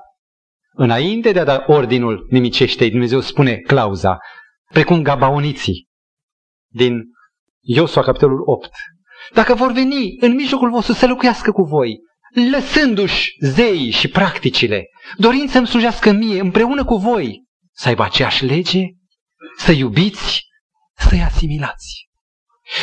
[0.75, 4.17] Înainte de a da ordinul nimicește Dumnezeu spune clauza,
[4.71, 5.87] precum gabaoniții
[6.67, 7.03] din
[7.59, 8.69] Iosua, capitolul 8.
[9.33, 11.99] Dacă vor veni în mijlocul vostru să locuiască cu voi,
[12.51, 14.85] lăsându-și zeii și practicile,
[15.17, 18.83] dorind să-mi slujească mie împreună cu voi, să aibă aceeași lege,
[19.57, 20.45] să iubiți,
[20.95, 22.09] să-i asimilați.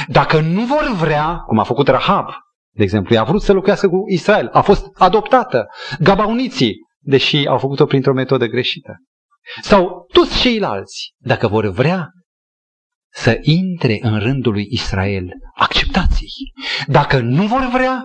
[0.09, 2.29] Dacă nu vor vrea, cum a făcut Rahab,
[2.71, 5.67] de exemplu, i-a vrut să locuiască cu Israel, a fost adoptată,
[6.01, 8.97] gabauniții, deși au făcut-o printr-o metodă greșită.
[9.63, 12.09] Sau toți ceilalți, dacă vor vrea
[13.13, 16.53] să intre în rândul lui Israel, acceptați-i.
[16.87, 18.03] Dacă nu vor vrea,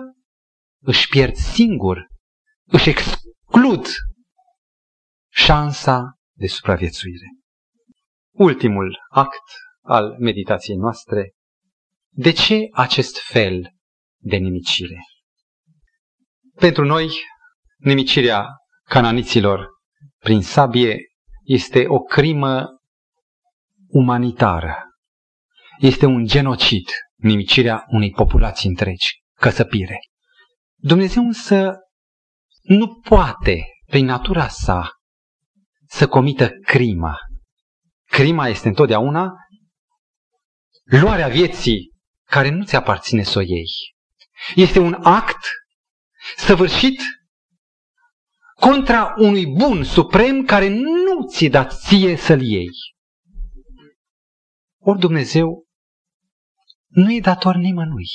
[0.86, 2.06] își pierd singur,
[2.64, 3.86] își exclud
[5.32, 7.26] șansa de supraviețuire.
[8.32, 9.42] Ultimul act
[9.82, 11.32] al meditației noastre.
[12.10, 13.70] De ce acest fel
[14.16, 14.98] de nimicire?
[16.54, 17.10] Pentru noi,
[17.76, 18.48] nimicirea
[18.88, 19.68] cananiților
[20.18, 20.98] prin sabie
[21.42, 22.66] este o crimă
[23.88, 24.76] umanitară.
[25.78, 29.98] Este un genocid, nimicirea unei populații întregi, căsăpire.
[30.76, 31.74] Dumnezeu însă
[32.62, 34.90] nu poate, prin natura sa,
[35.88, 37.16] să comită crima.
[38.04, 39.32] Crima este întotdeauna
[40.84, 41.92] luarea vieții
[42.24, 43.94] care nu ți aparține să o iei.
[44.54, 45.46] Este un act
[46.36, 47.00] săvârșit
[48.54, 52.70] contra unui bun suprem care nu ți-e dat ție să-l iei.
[54.78, 55.66] Ori Dumnezeu
[56.86, 58.06] nu e dator nimănui.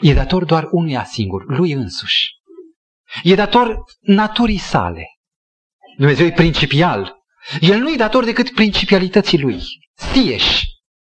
[0.00, 2.28] E dator doar unuia singur, lui însuși.
[3.22, 5.06] E dator naturii sale.
[5.96, 7.18] Dumnezeu e principial.
[7.60, 9.60] El nu e dator decât principialității lui.
[9.94, 10.64] Sieși.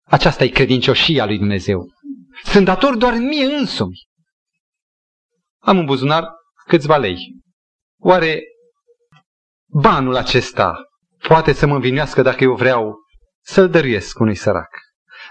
[0.04, 1.86] Aceasta e credincioșia lui Dumnezeu.
[2.44, 4.08] Sunt dator doar mie însumi.
[5.58, 6.24] Am în buzunar
[6.66, 7.16] câțiva lei.
[8.00, 8.42] Oare
[9.66, 10.74] banul acesta
[11.28, 12.94] poate să mă învinuiască dacă eu vreau
[13.40, 14.83] să-l dăruiesc unui sărac?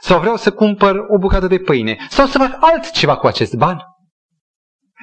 [0.04, 1.97] Sau vreau să cumpăr o bucată de pâine?
[2.10, 3.80] Sau să fac altceva cu acest ban?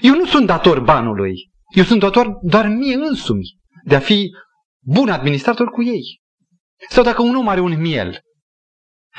[0.03, 1.51] Eu nu sunt dator banului.
[1.77, 4.31] Eu sunt dator doar mie însumi de a fi
[4.85, 6.21] bun administrator cu ei.
[6.89, 8.21] Sau dacă un om are un miel,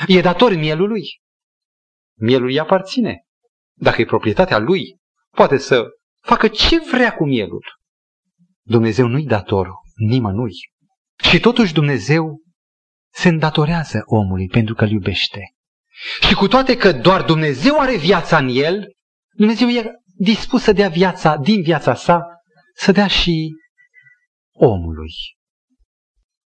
[0.08, 1.04] e dator mielului.
[2.20, 3.22] Mielul îi aparține.
[3.74, 4.98] Dacă e proprietatea lui,
[5.30, 5.86] poate să
[6.20, 7.64] facă ce vrea cu mielul.
[8.62, 10.54] Dumnezeu nu-i dator nimănui.
[11.24, 12.42] Și totuși Dumnezeu
[13.14, 15.40] se îndatorează omului pentru că îl iubește.
[16.28, 18.92] Și cu toate că doar Dumnezeu are viața în el,
[19.36, 22.24] Dumnezeu e dispus să dea viața din viața sa,
[22.76, 23.54] să dea și
[24.52, 25.12] omului.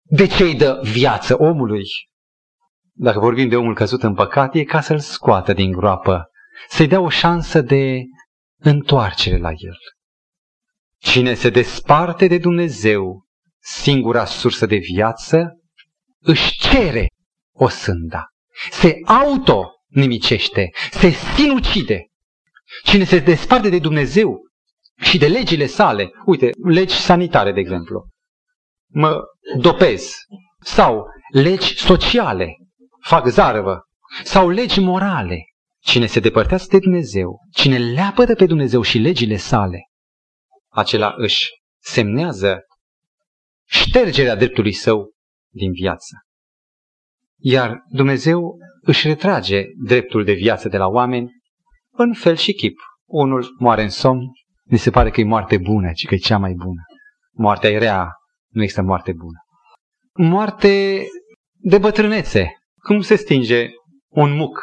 [0.01, 1.83] De ce îi dă viață omului?
[2.91, 6.25] Dacă vorbim de omul căzut în păcat, e ca să-l scoată din groapă,
[6.69, 8.01] să-i dea o șansă de
[8.57, 9.77] întoarcere la el.
[10.97, 13.25] Cine se desparte de Dumnezeu,
[13.59, 15.59] singura sursă de viață,
[16.19, 17.07] își cere
[17.55, 18.32] o sânda.
[18.71, 22.07] Se auto-nimicește, se sinucide.
[22.83, 24.41] Cine se desparte de Dumnezeu
[25.01, 28.07] și de legile sale, uite, legi sanitare, de exemplu,
[28.87, 29.21] mă
[29.57, 30.11] dopez,
[30.59, 32.57] sau legi sociale,
[33.01, 33.81] fac zarvă,
[34.23, 35.37] sau legi morale,
[35.79, 39.89] cine se depărtează de Dumnezeu, cine leapă de pe Dumnezeu și legile sale,
[40.69, 41.49] acela își
[41.79, 42.59] semnează
[43.65, 45.11] ștergerea dreptului său
[45.49, 46.15] din viață.
[47.45, 51.31] Iar Dumnezeu își retrage dreptul de viață de la oameni
[51.91, 52.79] în fel și chip.
[53.05, 54.21] Unul moare în somn,
[54.63, 56.81] mi se pare că e moarte bună, ci că e cea mai bună.
[57.31, 58.09] Moartea e rea,
[58.49, 59.37] nu există moarte bună.
[60.13, 61.03] Moarte
[61.55, 63.69] de bătrânețe, cum se stinge
[64.09, 64.59] un muc.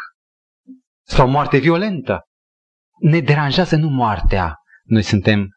[1.06, 2.20] Sau moarte violentă.
[2.98, 4.54] Ne deranjează nu moartea.
[4.84, 5.48] Noi suntem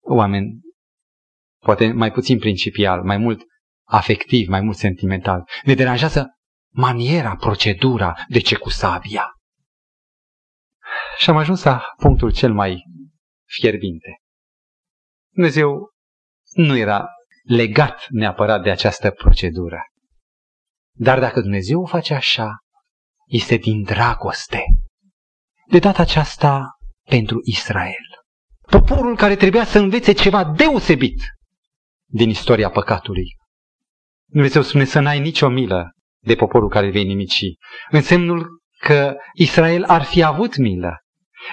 [0.00, 0.60] oameni,
[1.64, 3.42] poate mai puțin principial, mai mult
[3.88, 5.44] afectiv, mai mult sentimental.
[5.64, 6.35] Ne deranjează
[6.76, 9.30] maniera, procedura, de ce cu sabia.
[11.18, 12.84] Și am ajuns la punctul cel mai
[13.44, 14.20] fierbinte.
[15.32, 15.90] Dumnezeu
[16.52, 17.06] nu era
[17.42, 19.80] legat neapărat de această procedură.
[20.94, 22.56] Dar dacă Dumnezeu o face așa,
[23.26, 24.64] este din dragoste.
[25.66, 26.68] De data aceasta
[27.08, 28.04] pentru Israel.
[28.70, 31.22] Poporul care trebuia să învețe ceva deosebit
[32.08, 33.26] din istoria păcatului.
[34.28, 35.95] Dumnezeu spune să n-ai nicio milă
[36.26, 37.44] de poporul care vei nimici.
[37.90, 41.00] Însemnul că Israel ar fi avut milă.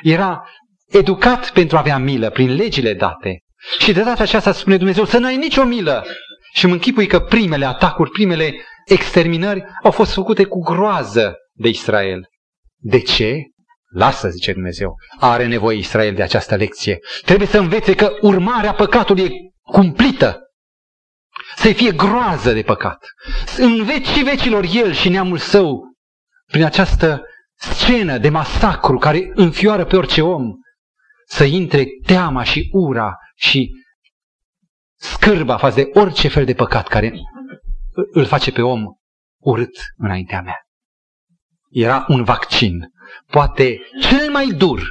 [0.04, 0.44] Era
[0.88, 3.40] educat pentru a avea milă prin legile date.
[3.80, 6.06] Și de data aceasta spune Dumnezeu să nu ai nicio milă.
[6.54, 8.54] Și mă închipui că primele atacuri, primele
[8.86, 12.28] exterminări au fost făcute cu groază de Israel.
[12.78, 13.38] De ce?
[13.94, 14.96] Lasă, zice Dumnezeu.
[15.20, 17.00] Are nevoie Israel de această lecție.
[17.26, 19.30] Trebuie să învețe că urmarea păcatului e
[19.62, 20.38] cumplită.
[21.56, 23.06] Să-i fie groază de păcat.
[23.58, 25.82] În vecii vecilor el și neamul său,
[26.46, 27.24] prin această
[27.56, 30.52] scenă de masacru care înfioară pe orice om,
[31.26, 33.72] să intre teama și ura și
[34.96, 37.14] scârba față de orice fel de păcat care
[38.12, 38.84] îl face pe om
[39.42, 40.58] urât înaintea mea.
[41.70, 42.92] Era un vaccin,
[43.28, 44.82] poate cel mai dur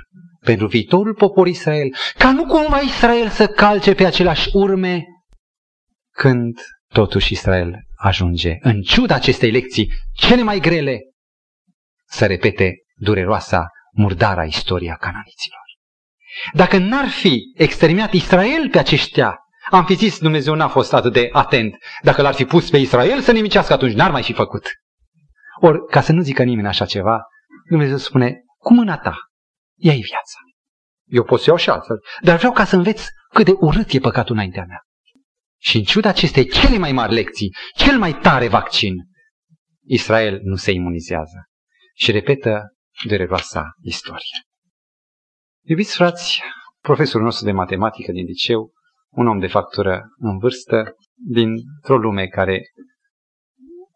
[0.40, 5.04] pentru viitorul popor Israel, ca nu cumva Israel să calce pe aceleași urme
[6.12, 6.60] când
[6.92, 10.98] totuși Israel ajunge, în ciuda acestei lecții cele mai grele,
[12.04, 15.60] să repete dureroasa, murdara istoria cananiților.
[16.52, 19.36] Dacă n-ar fi exterminat Israel pe aceștia,
[19.70, 21.76] am fi zis Dumnezeu n-a fost atât de atent.
[22.02, 24.70] Dacă l-ar fi pus pe Israel să nimicească, atunci n-ar mai fi făcut.
[25.60, 27.22] Ori, ca să nu zică nimeni așa ceva,
[27.68, 29.16] Dumnezeu spune, cu mâna ta,
[29.76, 30.38] ia viața.
[31.06, 33.98] Eu pot să iau și altfel, dar vreau ca să înveți cât de urât e
[33.98, 34.80] păcatul înaintea mea.
[35.64, 38.94] Și în ciuda acestei cele mai mari lecții, cel mai tare vaccin,
[39.86, 41.48] Israel nu se imunizează
[41.94, 44.42] și repetă dureroasa istorie.
[45.64, 46.42] Iubiți frați,
[46.80, 48.72] profesorul nostru de matematică din liceu,
[49.10, 52.62] un om de factură în vârstă, dintr-o lume care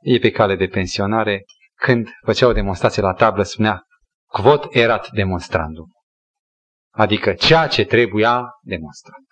[0.01, 1.45] e pe cale de pensionare,
[1.75, 3.83] când făcea o demonstrație la tablă, spunea
[4.27, 5.93] quod erat demonstrandum.
[6.91, 9.26] Adică ceea ce trebuia demonstrat.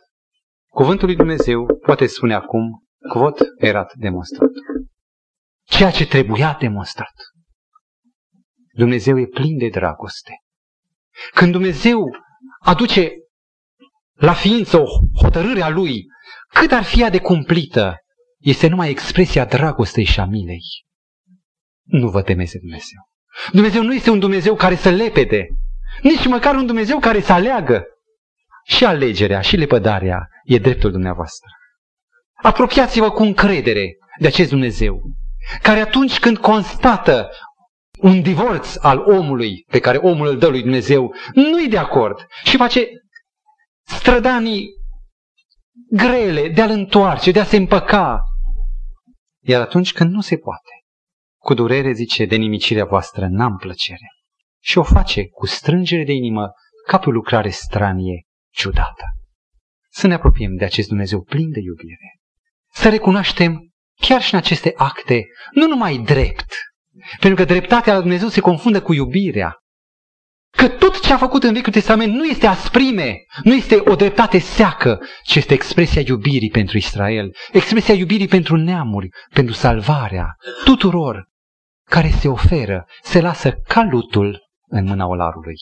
[0.74, 4.50] Cuvântul lui Dumnezeu poate spune acum quod erat demonstrat.
[5.64, 7.12] Ceea ce trebuia demonstrat.
[8.72, 10.32] Dumnezeu e plin de dragoste.
[11.34, 12.16] Când Dumnezeu
[12.58, 13.12] aduce
[14.14, 14.86] la ființă o
[15.22, 16.04] hotărâre a Lui,
[16.48, 17.96] cât ar fi ea de cumplită,
[18.38, 20.62] este numai expresia dragostei și a milei.
[21.82, 22.98] Nu vă temeți de Dumnezeu.
[23.52, 25.46] Dumnezeu nu este un Dumnezeu care să lepede,
[26.02, 27.84] nici măcar un Dumnezeu care să aleagă.
[28.64, 31.48] Și alegerea și lepădarea e dreptul dumneavoastră.
[32.42, 35.02] Apropiați-vă cu încredere de acest Dumnezeu,
[35.62, 37.30] care atunci când constată
[38.00, 42.56] un divorț al omului pe care omul îl dă lui Dumnezeu, nu-i de acord și
[42.56, 42.88] face
[43.82, 44.68] strădanii
[45.90, 48.22] grele de a-l întoarce, de a se împăca.
[49.42, 50.70] Iar atunci când nu se poate,
[51.38, 54.12] cu durere zice, de nimicirea voastră n-am plăcere.
[54.60, 56.52] Și o face cu strângere de inimă
[56.86, 59.04] ca pe o lucrare stranie, ciudată.
[59.96, 62.18] Să ne apropiem de acest Dumnezeu plin de iubire.
[62.72, 63.70] Să recunoaștem
[64.00, 66.54] chiar și în aceste acte, nu numai drept,
[67.20, 69.56] pentru că dreptatea la Dumnezeu se confundă cu iubirea.
[70.56, 74.38] Că tot ce a făcut în Vechiul Testament nu este asprime, nu este o dreptate
[74.38, 81.28] seacă, ci este expresia iubirii pentru Israel, expresia iubirii pentru neamuri, pentru salvarea tuturor
[81.90, 85.56] care se oferă, se lasă ca lutul în mâna olarului.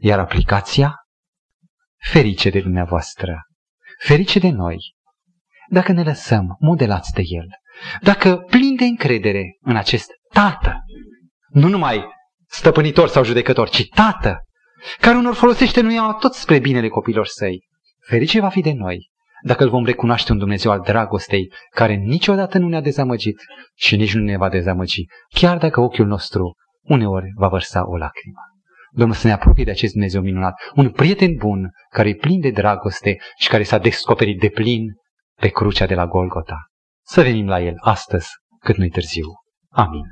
[0.00, 0.94] Iar aplicația?
[1.98, 3.42] Ferice de dumneavoastră,
[3.98, 4.76] ferice de noi,
[5.68, 7.46] dacă ne lăsăm modelați de El,
[8.00, 10.84] dacă plin de încredere în acest Tată,
[11.48, 12.04] nu numai
[12.48, 14.38] stăpânitor sau judecător, ci tată,
[15.00, 17.66] care unor folosește nuiaua tot spre binele copilor săi.
[18.06, 19.10] Ferice va fi de noi
[19.42, 23.40] dacă îl vom recunoaște un Dumnezeu al dragostei, care niciodată nu ne-a dezamăgit
[23.74, 28.40] și nici nu ne va dezamăgi, chiar dacă ochiul nostru uneori va vărsa o lacrimă.
[28.90, 32.50] Domnul să ne apropie de acest Dumnezeu minunat, un prieten bun, care e plin de
[32.50, 34.84] dragoste și care s-a descoperit de plin
[35.40, 36.66] pe crucea de la Golgota.
[37.06, 38.28] Să venim la el astăzi,
[38.60, 39.26] cât nu-i târziu.
[39.70, 40.04] Amin.